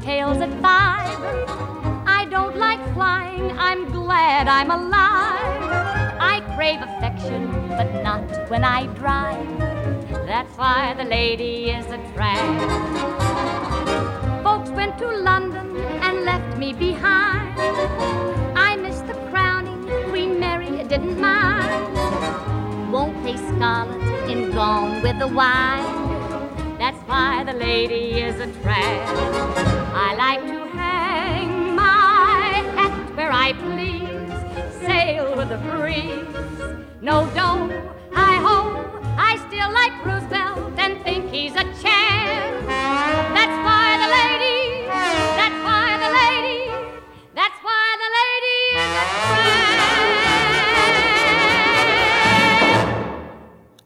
cocktails 0.03 0.37
at 0.39 0.51
five. 0.61 1.17
I 2.05 2.25
don't 2.29 2.57
like 2.57 2.81
flying, 2.93 3.57
I'm 3.57 3.89
glad 3.89 4.49
I'm 4.49 4.69
alive. 4.69 6.19
I 6.19 6.41
crave 6.55 6.81
affection, 6.81 7.49
but 7.69 8.03
not 8.03 8.49
when 8.49 8.65
I 8.65 8.87
drive. 8.95 9.47
That's 10.27 10.57
why 10.57 10.93
the 10.97 11.05
lady 11.05 11.69
is 11.69 11.85
a 11.85 11.99
tramp. 12.13 12.59
Folks 14.43 14.71
went 14.71 14.97
to 14.97 15.07
London 15.07 15.77
and 15.77 16.25
left 16.25 16.57
me 16.57 16.73
behind. 16.73 17.57
I 18.57 18.75
missed 18.75 19.07
the 19.07 19.13
crowning, 19.31 19.87
Queen 20.09 20.37
Mary 20.37 20.83
didn't 20.83 21.17
mind. 21.17 22.91
Won't 22.91 23.15
pay 23.23 23.37
Scarlett 23.37 24.29
in 24.29 24.51
Gone 24.51 25.01
with 25.01 25.17
the 25.19 25.27
Wind. 25.27 26.02
That's 26.83 26.99
why 27.07 27.45
the 27.45 27.53
lady 27.53 28.19
is 28.19 28.35
a 28.41 28.47
tramp. 28.61 29.07
I 29.95 30.15
like 30.15 30.41
to 30.41 30.65
hang 30.75 31.77
my 31.77 32.61
hat 32.75 33.15
where 33.15 33.31
I 33.31 33.53
please, 33.53 34.85
sail 34.85 35.33
with 35.37 35.47
the 35.47 35.59
breeze. 35.59 36.83
No, 37.01 37.25
don't, 37.33 37.71
I 38.13 38.35
hope 38.49 39.01
I 39.17 39.37
still 39.47 39.71
like 39.71 39.95
Roosevelt 40.05 40.77
and 40.77 41.01
think 41.05 41.31
he's 41.31 41.53
a 41.53 41.63
champ. 41.81 42.67
That's 42.67 43.57
why 43.65 43.87
the 44.03 44.09
lady, 44.19 44.85
that's 45.39 45.59
why 45.63 45.87
the 46.03 46.11
lady, 46.19 46.67
that's 47.33 47.59
why 47.63 47.85
the 48.03 48.09
lady 48.19 48.59
is 48.83 48.91
a 48.91 49.05
tramp. 49.23 49.42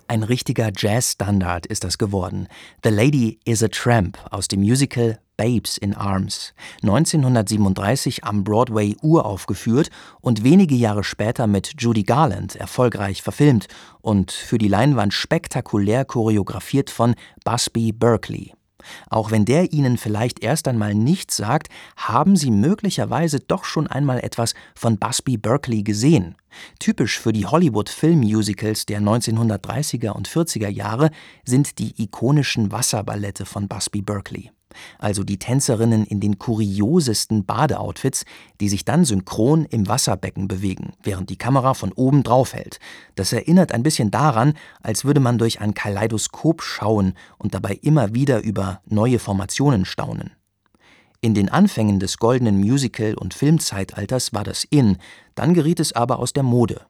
Ein 0.07 0.23
richtiger 0.23 0.71
Jazzstandard 0.75 1.65
ist 1.65 1.83
das 1.83 1.97
geworden. 1.97 2.47
The 2.83 2.89
Lady 2.89 3.39
is 3.45 3.63
a 3.63 3.67
Tramp 3.67 4.17
aus 4.31 4.47
dem 4.47 4.61
Musical 4.61 5.19
Babes 5.37 5.77
in 5.77 5.93
Arms, 5.93 6.53
1937 6.81 8.23
am 8.23 8.43
Broadway 8.43 8.95
uraufgeführt 9.01 9.89
und 10.19 10.43
wenige 10.43 10.75
Jahre 10.75 11.03
später 11.03 11.45
mit 11.45 11.75
Judy 11.77 12.03
Garland 12.03 12.55
erfolgreich 12.55 13.21
verfilmt 13.21 13.67
und 14.01 14.31
für 14.31 14.57
die 14.57 14.67
Leinwand 14.67 15.13
spektakulär 15.13 16.05
choreografiert 16.05 16.89
von 16.89 17.13
Busby 17.45 17.91
Berkeley. 17.91 18.56
Auch 19.09 19.31
wenn 19.31 19.45
der 19.45 19.73
Ihnen 19.73 19.97
vielleicht 19.97 20.43
erst 20.43 20.67
einmal 20.67 20.95
nichts 20.95 21.37
sagt, 21.37 21.67
haben 21.95 22.35
Sie 22.35 22.51
möglicherweise 22.51 23.39
doch 23.39 23.63
schon 23.63 23.87
einmal 23.87 24.19
etwas 24.19 24.53
von 24.75 24.97
Busby 24.97 25.37
Berkeley 25.37 25.83
gesehen. 25.83 26.35
Typisch 26.79 27.19
für 27.19 27.33
die 27.33 27.45
Hollywood-Filmmusicals 27.45 28.85
der 28.85 29.01
1930er 29.01 30.09
und 30.09 30.27
40er 30.27 30.69
Jahre 30.69 31.11
sind 31.45 31.79
die 31.79 32.01
ikonischen 32.01 32.71
Wasserballette 32.71 33.45
von 33.45 33.67
Busby 33.67 34.01
Berkeley 34.01 34.51
also 34.99 35.23
die 35.23 35.39
Tänzerinnen 35.39 36.05
in 36.05 36.19
den 36.19 36.39
kuriosesten 36.39 37.45
Badeoutfits, 37.45 38.25
die 38.59 38.69
sich 38.69 38.85
dann 38.85 39.05
synchron 39.05 39.65
im 39.65 39.87
Wasserbecken 39.87 40.47
bewegen, 40.47 40.93
während 41.03 41.29
die 41.29 41.37
Kamera 41.37 41.73
von 41.73 41.91
oben 41.91 42.23
drauf 42.23 42.53
hält. 42.53 42.79
Das 43.15 43.33
erinnert 43.33 43.71
ein 43.71 43.83
bisschen 43.83 44.11
daran, 44.11 44.53
als 44.81 45.05
würde 45.05 45.19
man 45.19 45.37
durch 45.37 45.61
ein 45.61 45.73
Kaleidoskop 45.73 46.61
schauen 46.61 47.13
und 47.37 47.53
dabei 47.53 47.79
immer 47.81 48.13
wieder 48.13 48.43
über 48.43 48.81
neue 48.85 49.19
Formationen 49.19 49.85
staunen. 49.85 50.31
In 51.19 51.33
den 51.33 51.49
Anfängen 51.49 51.99
des 51.99 52.17
goldenen 52.17 52.57
Musical- 52.57 53.15
und 53.15 53.33
Filmzeitalters 53.33 54.33
war 54.33 54.43
das 54.43 54.63
in, 54.63 54.97
dann 55.33 55.53
geriet 55.53 55.79
es 55.79 55.93
aber 55.93 56.19
aus 56.19 56.31
der 56.31 56.43
Mode. 56.43 56.81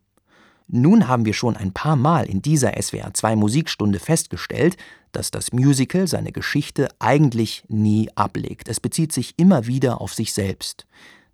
Nun 0.70 1.07
haben 1.07 1.24
wir 1.24 1.34
schon 1.34 1.55
ein 1.55 1.72
paar 1.72 1.95
Mal 1.95 2.26
in 2.26 2.41
dieser 2.41 2.74
SWR 2.82 3.13
2 3.13 3.38
Musikstunde 3.38 3.99
festgestellt, 3.99 4.76
dass 5.13 5.32
das 5.32 5.53
Musical 5.53 6.07
seine 6.07 6.34
Geschichte 6.34 6.89
eigentlich 6.99 7.63
nie 7.70 8.09
ablegt. 8.15 8.68
Es 8.68 8.82
bezieht 8.82 9.13
sich 9.13 9.34
immer 9.38 9.65
wieder 9.65 10.01
auf 10.01 10.13
sich 10.13 10.34
selbst. 10.34 10.86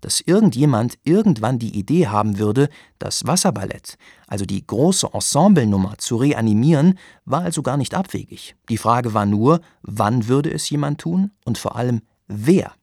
Dass 0.01 0.21
irgendjemand 0.21 0.99
irgendwann 1.03 1.57
die 1.57 1.75
Idee 1.75 2.07
haben 2.07 2.37
würde, 2.37 2.69
das 2.99 3.25
Wasserballett, 3.25 3.97
also 4.27 4.45
die 4.45 4.67
große 4.67 5.09
Ensemblenummer, 5.11 5.97
zu 5.97 6.17
reanimieren, 6.17 6.99
war 7.25 7.41
also 7.41 7.63
gar 7.63 7.77
nicht 7.77 7.95
abwegig. 7.95 8.55
Die 8.69 8.77
Frage 8.77 9.15
war 9.15 9.25
nur, 9.25 9.61
wann 9.81 10.27
würde 10.27 10.51
es 10.51 10.69
jemand 10.69 11.01
tun 11.01 11.31
und 11.43 11.57
vor 11.57 11.75
allem 11.75 12.01
wer. 12.27 12.73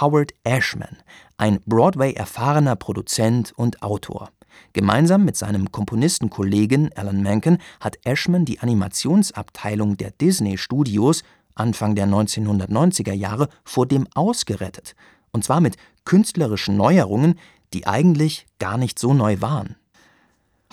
Howard 0.00 0.32
Ashman, 0.42 0.96
ein 1.36 1.60
Broadway-erfahrener 1.64 2.74
Produzent 2.74 3.52
und 3.56 3.82
Autor. 3.82 4.30
Gemeinsam 4.72 5.24
mit 5.24 5.36
seinem 5.36 5.72
Komponistenkollegen 5.72 6.90
Alan 6.96 7.22
Menken 7.22 7.58
hat 7.80 7.98
Ashman 8.04 8.44
die 8.44 8.60
Animationsabteilung 8.60 9.96
der 9.96 10.10
Disney 10.10 10.58
Studios 10.58 11.22
Anfang 11.54 11.94
der 11.94 12.06
1990er 12.06 13.12
Jahre 13.12 13.48
vor 13.64 13.86
dem 13.86 14.06
Aus 14.14 14.46
gerettet, 14.46 14.94
und 15.32 15.44
zwar 15.44 15.60
mit 15.60 15.76
künstlerischen 16.04 16.76
Neuerungen, 16.76 17.38
die 17.72 17.86
eigentlich 17.86 18.46
gar 18.58 18.78
nicht 18.78 18.98
so 18.98 19.14
neu 19.14 19.40
waren. 19.40 19.76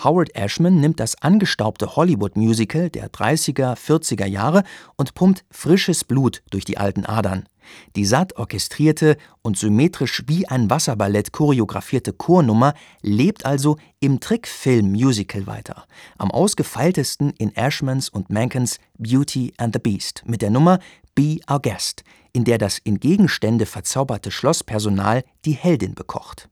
Howard 0.02 0.34
Ashman 0.36 0.80
nimmt 0.80 1.00
das 1.00 1.20
angestaubte 1.22 1.96
Hollywood-Musical 1.96 2.88
der 2.88 3.10
30er, 3.10 3.74
40er 3.76 4.26
Jahre 4.26 4.62
und 4.96 5.14
pumpt 5.14 5.44
frisches 5.50 6.04
Blut 6.04 6.42
durch 6.50 6.64
die 6.64 6.78
alten 6.78 7.04
Adern. 7.04 7.48
Die 7.96 8.04
satt 8.04 8.36
orchestrierte 8.36 9.16
und 9.42 9.58
symmetrisch 9.58 10.22
wie 10.26 10.46
ein 10.48 10.70
Wasserballett 10.70 11.32
choreografierte 11.32 12.12
Chornummer 12.12 12.74
lebt 13.02 13.44
also 13.44 13.76
im 14.00 14.20
Trickfilm-Musical 14.20 15.46
weiter, 15.46 15.84
am 16.18 16.30
ausgefeiltesten 16.30 17.30
in 17.38 17.54
Ashmans 17.56 18.08
und 18.08 18.30
Mankens 18.30 18.78
Beauty 18.98 19.52
and 19.56 19.74
the 19.74 19.80
Beast 19.80 20.22
mit 20.26 20.42
der 20.42 20.50
Nummer 20.50 20.78
Be 21.14 21.38
Our 21.50 21.60
Guest, 21.60 22.04
in 22.32 22.44
der 22.44 22.58
das 22.58 22.78
in 22.78 23.00
Gegenstände 23.00 23.66
verzauberte 23.66 24.30
Schlosspersonal 24.30 25.24
die 25.44 25.52
Heldin 25.52 25.94
bekocht. 25.94 26.48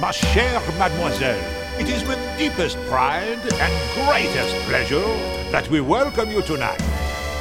Ma 0.00 0.10
chère 0.10 0.62
mademoiselle, 0.78 1.36
it 1.80 1.88
is 1.88 2.06
with 2.06 2.18
deepest 2.38 2.78
pride 2.88 3.40
and 3.60 3.72
greatest 4.06 4.54
pleasure 4.68 5.04
that 5.50 5.68
we 5.70 5.80
welcome 5.80 6.30
you 6.30 6.40
tonight. 6.40 6.80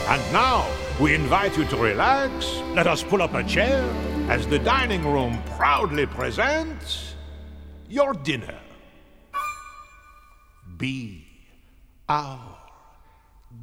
And 0.09 0.21
now, 0.31 0.65
we 1.01 1.13
invite 1.13 1.57
you 1.57 1.65
to 1.65 1.75
relax. 1.75 2.61
Let 2.73 2.87
us 2.87 3.03
pull 3.03 3.21
up 3.21 3.33
a 3.33 3.43
chair 3.43 3.83
as 4.29 4.47
the 4.47 4.57
dining 4.57 5.05
room 5.05 5.43
proudly 5.57 6.05
presents 6.05 7.15
your 7.89 8.13
dinner. 8.13 8.57
Be 10.77 11.25
our 12.07 12.56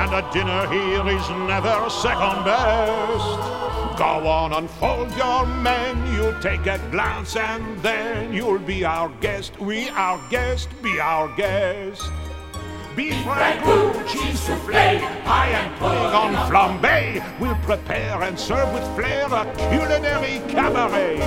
And 0.00 0.14
a 0.14 0.22
dinner 0.32 0.66
here 0.68 1.06
is 1.14 1.28
never 1.46 1.90
second 1.90 2.42
best. 2.42 3.98
Go 3.98 4.26
on, 4.26 4.54
unfold 4.54 5.14
your 5.14 5.44
menu, 5.44 6.34
take 6.40 6.64
a 6.64 6.78
glance, 6.90 7.36
and 7.36 7.78
then 7.82 8.32
you'll 8.32 8.60
be 8.60 8.82
our 8.82 9.10
guest. 9.20 9.60
We, 9.60 9.90
our 9.90 10.18
guest, 10.30 10.70
be 10.82 10.98
our 10.98 11.28
guest. 11.36 12.10
Beef 12.96 13.14
ragout, 13.24 14.06
cheese 14.08 14.40
soufflé, 14.40 15.00
pie 15.24 15.48
and 15.48 15.78
pudding 15.78 16.12
on 16.12 16.34
flambe. 16.50 17.22
We'll 17.38 17.54
prepare 17.62 18.22
and 18.22 18.38
serve 18.38 18.72
with 18.74 18.82
flair 18.96 19.26
a 19.26 19.44
culinary 19.70 20.40
cabaret. 20.48 21.18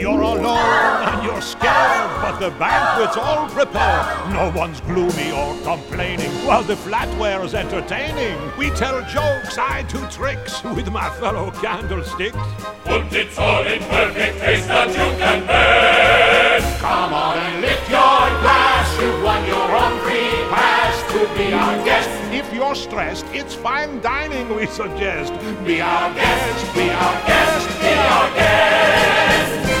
You're 0.00 0.20
alone 0.20 1.08
and 1.08 1.24
you're 1.24 1.42
scared, 1.42 2.10
but 2.22 2.38
the 2.38 2.50
banquet's 2.56 3.16
all 3.16 3.48
prepared. 3.48 4.32
No 4.32 4.52
one's 4.54 4.80
gloomy 4.82 5.32
or 5.32 5.56
complaining 5.64 6.30
while 6.46 6.62
the 6.62 6.76
flatware's 6.76 7.52
entertaining. 7.52 8.38
We 8.56 8.70
tell 8.70 9.00
jokes, 9.02 9.58
I 9.58 9.82
do 9.88 9.98
tricks 10.08 10.62
with 10.62 10.88
my 10.92 11.10
fellow 11.18 11.50
candlesticks. 11.50 12.38
Und 12.86 13.12
it's 13.12 13.36
all 13.38 13.66
in 13.66 13.80
perfect 13.90 14.38
taste 14.38 14.68
that 14.68 14.88
you 14.88 15.18
can 15.18 15.46
best. 15.46 16.80
Come 16.80 17.12
on 17.12 17.38
and 17.38 17.60
lift 17.60 17.90
your 17.90 17.98
glass, 17.98 19.00
you've 19.00 19.22
won 19.24 19.44
your 19.46 19.57
you're 22.68 22.74
stressed, 22.74 23.24
it's 23.32 23.54
fine 23.54 23.98
dining 24.02 24.54
we 24.54 24.66
suggest. 24.66 25.32
Be 25.64 25.80
our 25.80 26.12
guest, 26.12 26.74
be 26.74 26.90
our 26.90 27.14
guest, 27.26 27.80
be 27.80 27.94
our 28.14 28.34
guest. 28.34 29.72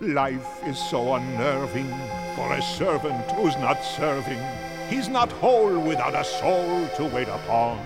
Life 0.00 0.46
is 0.66 0.78
so 0.90 1.14
unnerving 1.14 1.88
for 2.36 2.52
a 2.52 2.60
servant 2.60 3.30
who's 3.30 3.56
not 3.56 3.82
serving. 3.82 4.42
He's 4.90 5.08
not 5.08 5.32
whole 5.32 5.78
without 5.80 6.14
a 6.14 6.22
soul 6.22 6.86
to 6.96 7.04
wait 7.06 7.28
upon. 7.28 7.80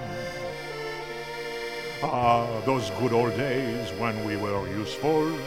Ah, 2.03 2.49
those 2.65 2.91
good 2.99 3.13
old 3.13 3.37
days 3.37 3.93
when 4.01 4.25
we 4.25 4.37
were 4.37 4.67
useful. 4.77 5.39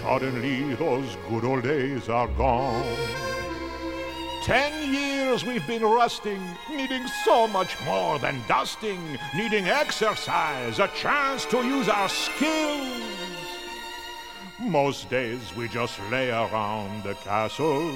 Suddenly, 0.00 0.74
those 0.76 1.14
good 1.28 1.44
old 1.44 1.64
days 1.64 2.08
are 2.08 2.28
gone. 2.28 3.27
Ten 4.48 4.94
years 4.94 5.44
we've 5.44 5.66
been 5.66 5.82
rusting, 5.82 6.42
needing 6.70 7.06
so 7.22 7.46
much 7.46 7.78
more 7.84 8.18
than 8.18 8.42
dusting, 8.48 9.18
needing 9.36 9.68
exercise, 9.68 10.78
a 10.78 10.88
chance 10.88 11.44
to 11.44 11.58
use 11.58 11.86
our 11.86 12.08
skills. 12.08 13.02
Most 14.58 15.10
days 15.10 15.54
we 15.54 15.68
just 15.68 16.00
lay 16.10 16.30
around 16.30 17.02
the 17.02 17.12
castle. 17.16 17.92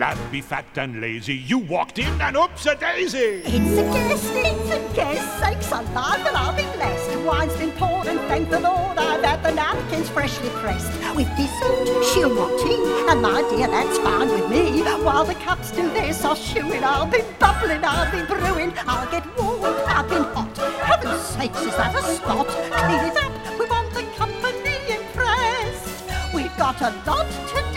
Flabby, 0.00 0.40
fat, 0.40 0.78
and 0.78 0.98
lazy, 0.98 1.34
you 1.34 1.58
walked 1.58 1.98
in 1.98 2.22
and 2.22 2.34
oops 2.34 2.64
a 2.64 2.74
daisy! 2.74 3.42
It's 3.44 3.76
a 3.76 3.84
guest, 3.92 4.32
it's 4.32 4.70
a 4.70 4.94
guest, 4.96 5.38
sakes 5.38 5.70
alive 5.70 6.26
and 6.26 6.34
I'll 6.38 6.56
be 6.56 6.62
blessed. 6.74 7.18
Wine's 7.20 7.54
been 7.58 7.70
poured 7.72 8.06
and 8.06 8.18
thank 8.20 8.48
the 8.48 8.60
Lord 8.60 8.96
I've 8.96 9.22
had 9.22 9.42
the 9.42 9.52
napkins 9.52 10.08
freshly 10.08 10.48
pressed. 10.64 10.90
With 11.14 11.28
dessert, 11.36 12.02
she'll 12.14 12.34
want 12.34 12.58
tea, 12.62 12.80
and 13.10 13.20
my 13.20 13.42
dear, 13.50 13.68
that's 13.68 13.98
fine 13.98 14.28
with 14.28 14.48
me. 14.48 14.80
While 15.04 15.26
the 15.26 15.34
cups 15.34 15.70
do 15.70 15.86
their 15.90 16.14
shoeing, 16.14 16.82
I'll 16.82 17.04
be 17.04 17.20
bubbling, 17.38 17.84
I'll 17.84 18.10
be 18.10 18.24
brewing, 18.24 18.72
I'll 18.86 19.10
get 19.10 19.26
warm, 19.36 19.62
I've 19.86 20.08
been 20.08 20.24
hot. 20.32 20.56
Heaven's 20.56 21.20
sakes, 21.20 21.60
is 21.60 21.76
that 21.76 21.94
a 21.94 22.00
spot? 22.00 22.46
Clean 22.48 23.04
it 23.04 23.16
up, 23.22 23.58
we 23.58 23.66
want 23.66 23.92
the 23.92 24.04
company 24.16 24.78
impressed. 24.96 26.08
We've 26.32 26.56
got 26.56 26.80
a 26.80 26.90
lot 27.06 27.26
to. 27.28 27.69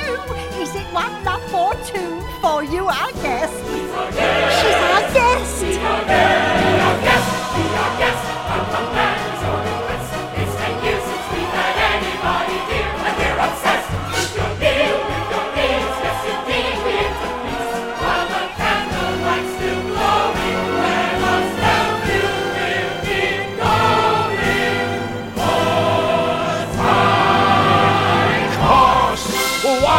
Is 0.61 0.75
it 0.75 0.87
one 0.93 1.11
or 1.53 1.73
two 1.85 2.21
for 2.41 2.63
you, 2.63 2.87
our 2.87 3.11
guest? 3.23 3.53
She's 3.67 3.89
our 3.91 5.01
guest. 5.13 5.61
Be 5.61 5.77
our 5.77 6.05
guest, 6.05 6.47
be 6.59 6.79
our 6.81 6.97
guest, 7.03 7.29
be 7.55 7.63
our 7.75 7.97
guest. 7.99 9.02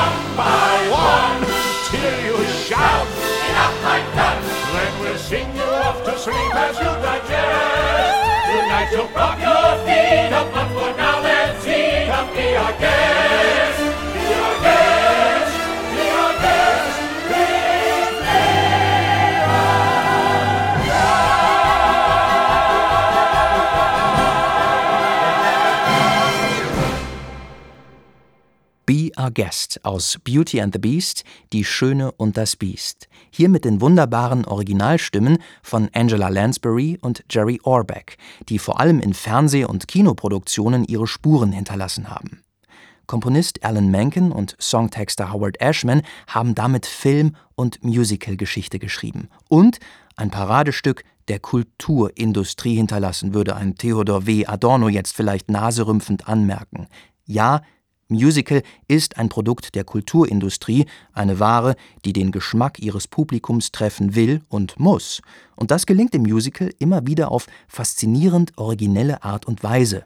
one 0.05 0.37
by 0.37 0.77
one 0.91 1.41
till 1.91 2.17
you 2.27 2.37
shout 2.67 3.07
enough 3.49 3.77
like 3.89 4.09
that. 4.19 4.39
Then 4.73 4.93
we'll 5.01 5.19
sing 5.19 5.49
you 5.57 5.69
off 5.87 6.05
to 6.05 6.19
sleep 6.19 6.55
as 6.65 6.77
you 6.83 6.93
digest. 7.07 8.19
Tonight 8.51 8.89
you'll 8.93 9.09
prop 9.17 9.39
your 9.47 9.69
feet 9.85 10.33
up, 10.41 10.49
but 10.53 10.69
for 10.77 10.91
now 10.97 11.23
let's 11.23 11.67
eat 11.67 12.09
up 12.19 12.29
the 12.37 12.51
guests. 12.81 13.94
Our 29.25 29.31
Guest 29.31 29.83
aus 29.85 30.19
Beauty 30.23 30.61
and 30.61 30.75
the 30.75 30.79
Beast, 30.79 31.25
Die 31.55 31.65
Schöne 31.65 32.13
und 32.13 32.37
das 32.37 32.57
Biest. 32.57 33.09
Hier 33.31 33.49
mit 33.49 33.65
den 33.65 33.81
wunderbaren 33.81 34.45
Originalstimmen 34.45 35.39
von 35.63 35.89
Angela 35.95 36.29
Lansbury 36.29 36.99
und 37.01 37.25
Jerry 37.31 37.59
Orbach, 37.63 38.17
die 38.51 38.59
vor 38.59 38.81
allem 38.81 39.01
in 39.01 39.15
Fernseh- 39.15 39.65
und 39.65 39.89
Kinoproduktionen 39.89 40.85
ihre 40.85 41.07
Spuren 41.07 41.53
hinterlassen 41.53 42.11
haben. 42.11 42.43
Komponist 43.07 43.65
Alan 43.65 43.91
Menken 43.91 44.31
und 44.31 44.57
Songtexter 44.61 45.33
Howard 45.33 45.59
Ashman 45.59 46.03
haben 46.27 46.55
damit 46.55 46.85
Film- 46.85 47.35
und 47.55 47.83
Musicalgeschichte 47.83 48.79
geschrieben 48.79 49.29
und 49.49 49.79
ein 50.17 50.31
Paradestück 50.31 51.03
der 51.29 51.39
Kulturindustrie 51.39 52.77
hinterlassen, 52.77 53.33
würde 53.33 53.57
ein 53.57 53.77
Theodor 53.77 54.27
W. 54.27 54.45
Adorno 54.45 54.91
jetzt 54.91 55.17
vielleicht 55.17 55.51
naserümpfend 55.51 56.29
anmerken. 56.29 56.89
Ja, 57.25 57.63
Musical 58.15 58.63
ist 58.89 59.19
ein 59.19 59.29
Produkt 59.29 59.75
der 59.75 59.85
Kulturindustrie, 59.85 60.87
eine 61.13 61.39
Ware, 61.41 61.77
die 62.05 62.13
den 62.13 62.33
Geschmack 62.33 62.79
ihres 62.79 63.07
Publikums 63.07 63.73
treffen 63.73 64.15
will 64.15 64.41
und 64.49 64.81
muss. 64.81 65.21
Und 65.57 65.71
das 65.71 65.87
gelingt 65.87 66.15
im 66.15 66.23
Musical 66.23 66.71
immer 66.79 67.07
wieder 67.07 67.31
auf 67.31 67.47
faszinierend 67.69 68.57
originelle 68.57 69.23
Art 69.23 69.47
und 69.47 69.63
Weise. 69.63 70.05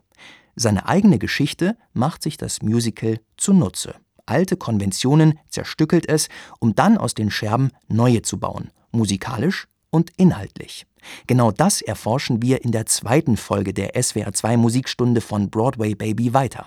Seine 0.56 0.88
eigene 0.88 1.18
Geschichte 1.18 1.76
macht 1.92 2.22
sich 2.22 2.36
das 2.36 2.62
Musical 2.62 3.20
zunutze. 3.36 3.94
Alte 4.26 4.56
Konventionen 4.56 5.38
zerstückelt 5.48 6.08
es, 6.08 6.28
um 6.58 6.74
dann 6.74 6.98
aus 6.98 7.14
den 7.14 7.30
Scherben 7.30 7.70
neue 7.86 8.22
zu 8.22 8.38
bauen, 8.38 8.70
musikalisch 8.90 9.68
und 9.90 10.10
inhaltlich. 10.16 10.86
Genau 11.26 11.50
das 11.50 11.80
erforschen 11.80 12.42
wir 12.42 12.64
in 12.64 12.72
der 12.72 12.86
zweiten 12.86 13.36
Folge 13.36 13.72
der 13.72 13.94
SWR2 13.94 14.56
Musikstunde 14.56 15.20
von 15.20 15.48
Broadway 15.48 15.94
Baby 15.94 16.34
weiter. 16.34 16.66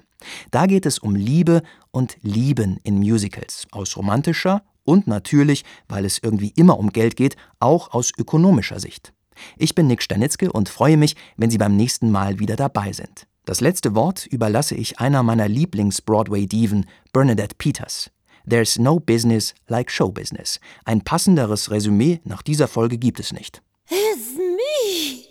Da 0.51 0.65
geht 0.65 0.86
es 0.86 0.99
um 0.99 1.15
Liebe 1.15 1.61
und 1.91 2.17
Lieben 2.22 2.80
in 2.84 2.99
Musicals, 2.99 3.67
aus 3.72 3.97
romantischer 3.97 4.63
und 4.84 5.07
natürlich, 5.07 5.63
weil 5.88 6.05
es 6.05 6.19
irgendwie 6.22 6.53
immer 6.55 6.78
um 6.80 6.91
Geld 6.91 7.15
geht, 7.15 7.36
auch 7.59 7.91
aus 7.93 8.11
ökonomischer 8.17 8.80
Sicht. 8.80 9.13
Ich 9.57 9.76
bin 9.76 9.88
Nick 9.88 10.01
Stanitzke 10.01 10.51
und 10.51 10.69
freue 10.69 10.97
mich, 10.97 11.15
wenn 11.38 11.49
Sie 11.49 11.57
beim 11.57 11.76
nächsten 11.76 12.11
Mal 12.11 12.39
wieder 12.39 12.55
dabei 12.55 12.93
sind. 12.93 13.28
Das 13.45 13.59
letzte 13.59 13.95
Wort 13.95 14.28
überlasse 14.28 14.76
ich 14.76 14.99
einer 14.99 15.24
meiner 15.24 15.47
Lieblings-Broadway-Diven, 15.47 16.86
Bernadette 17.11 17.55
Peters. 17.57 18.11
There's 18.47 18.78
no 18.78 18.99
business 18.99 19.53
like 19.67 19.91
show 19.91 20.11
business. 20.11 20.59
Ein 20.86 21.01
passenderes 21.01 21.72
Resümee 21.72 22.22
nach 22.24 22.41
dieser 22.41 22.67
Folge 22.67 22.97
gibt 22.97 23.19
es 23.19 23.32
nicht. 23.34 23.61
It's 23.89 24.36
me. 24.38 25.26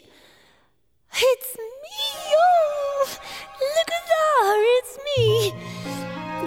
It's 1.12 1.56
me. 1.56 1.69
Me. 5.16 5.52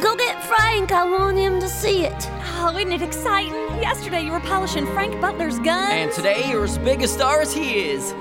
Go 0.01 0.15
get 0.15 0.43
Frank. 0.43 0.91
I 0.91 1.05
want 1.05 1.37
him 1.37 1.59
to 1.59 1.67
see 1.67 2.03
it. 2.05 2.29
Oh, 2.57 2.75
isn't 2.77 2.91
it 2.91 3.01
exciting? 3.01 3.53
Yesterday 3.81 4.21
you 4.21 4.31
were 4.31 4.39
polishing 4.41 4.85
Frank 4.87 5.19
Butler's 5.19 5.59
gun. 5.59 5.91
And 5.91 6.11
today 6.11 6.49
you're 6.49 6.63
as 6.63 6.77
big 6.77 7.01
a 7.01 7.07
star 7.07 7.41
as 7.41 7.53
he 7.53 7.89
is. 7.89 8.13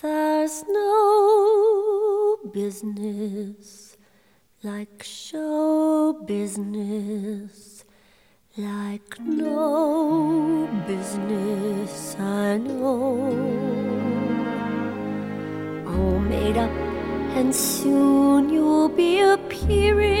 There's 0.00 0.64
no 0.68 2.38
business 2.52 3.88
like 4.64 5.02
show 5.04 6.14
business, 6.26 7.84
like 8.56 9.20
no 9.20 10.68
business 10.86 12.16
I 12.18 12.58
know. 12.58 13.28
All 15.86 16.18
made 16.18 16.56
up, 16.56 16.72
and 17.36 17.54
soon 17.54 18.48
you'll 18.50 18.88
be 18.88 19.20
appearing. 19.20 20.18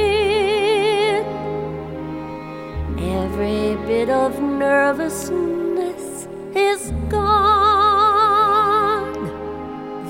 Every 2.98 3.76
bit 3.86 4.10
of 4.10 4.40
nervousness 4.40 6.28
is 6.54 6.92
gone. 7.08 7.28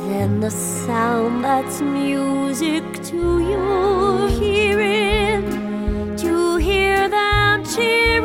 Then 0.09 0.41
the 0.41 0.51
sound 0.51 1.45
that's 1.45 1.81
music 1.81 2.85
to 3.05 3.41
your 3.41 4.29
hearing, 4.29 5.51
to 6.17 6.57
hear 6.57 7.09
them 7.09 7.65
cheer. 7.65 8.18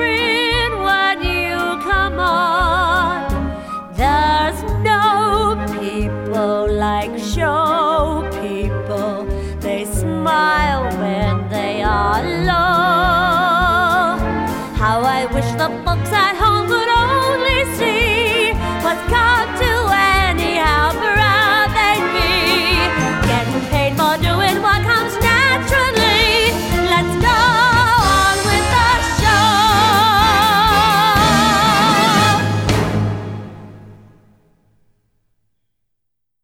la. 12.21 14.17
How 14.75 15.01
I 15.01 15.25
wish 15.33 15.51
the 15.53 15.69
folks 15.83 16.11
at 16.11 16.35
home. 16.35 16.42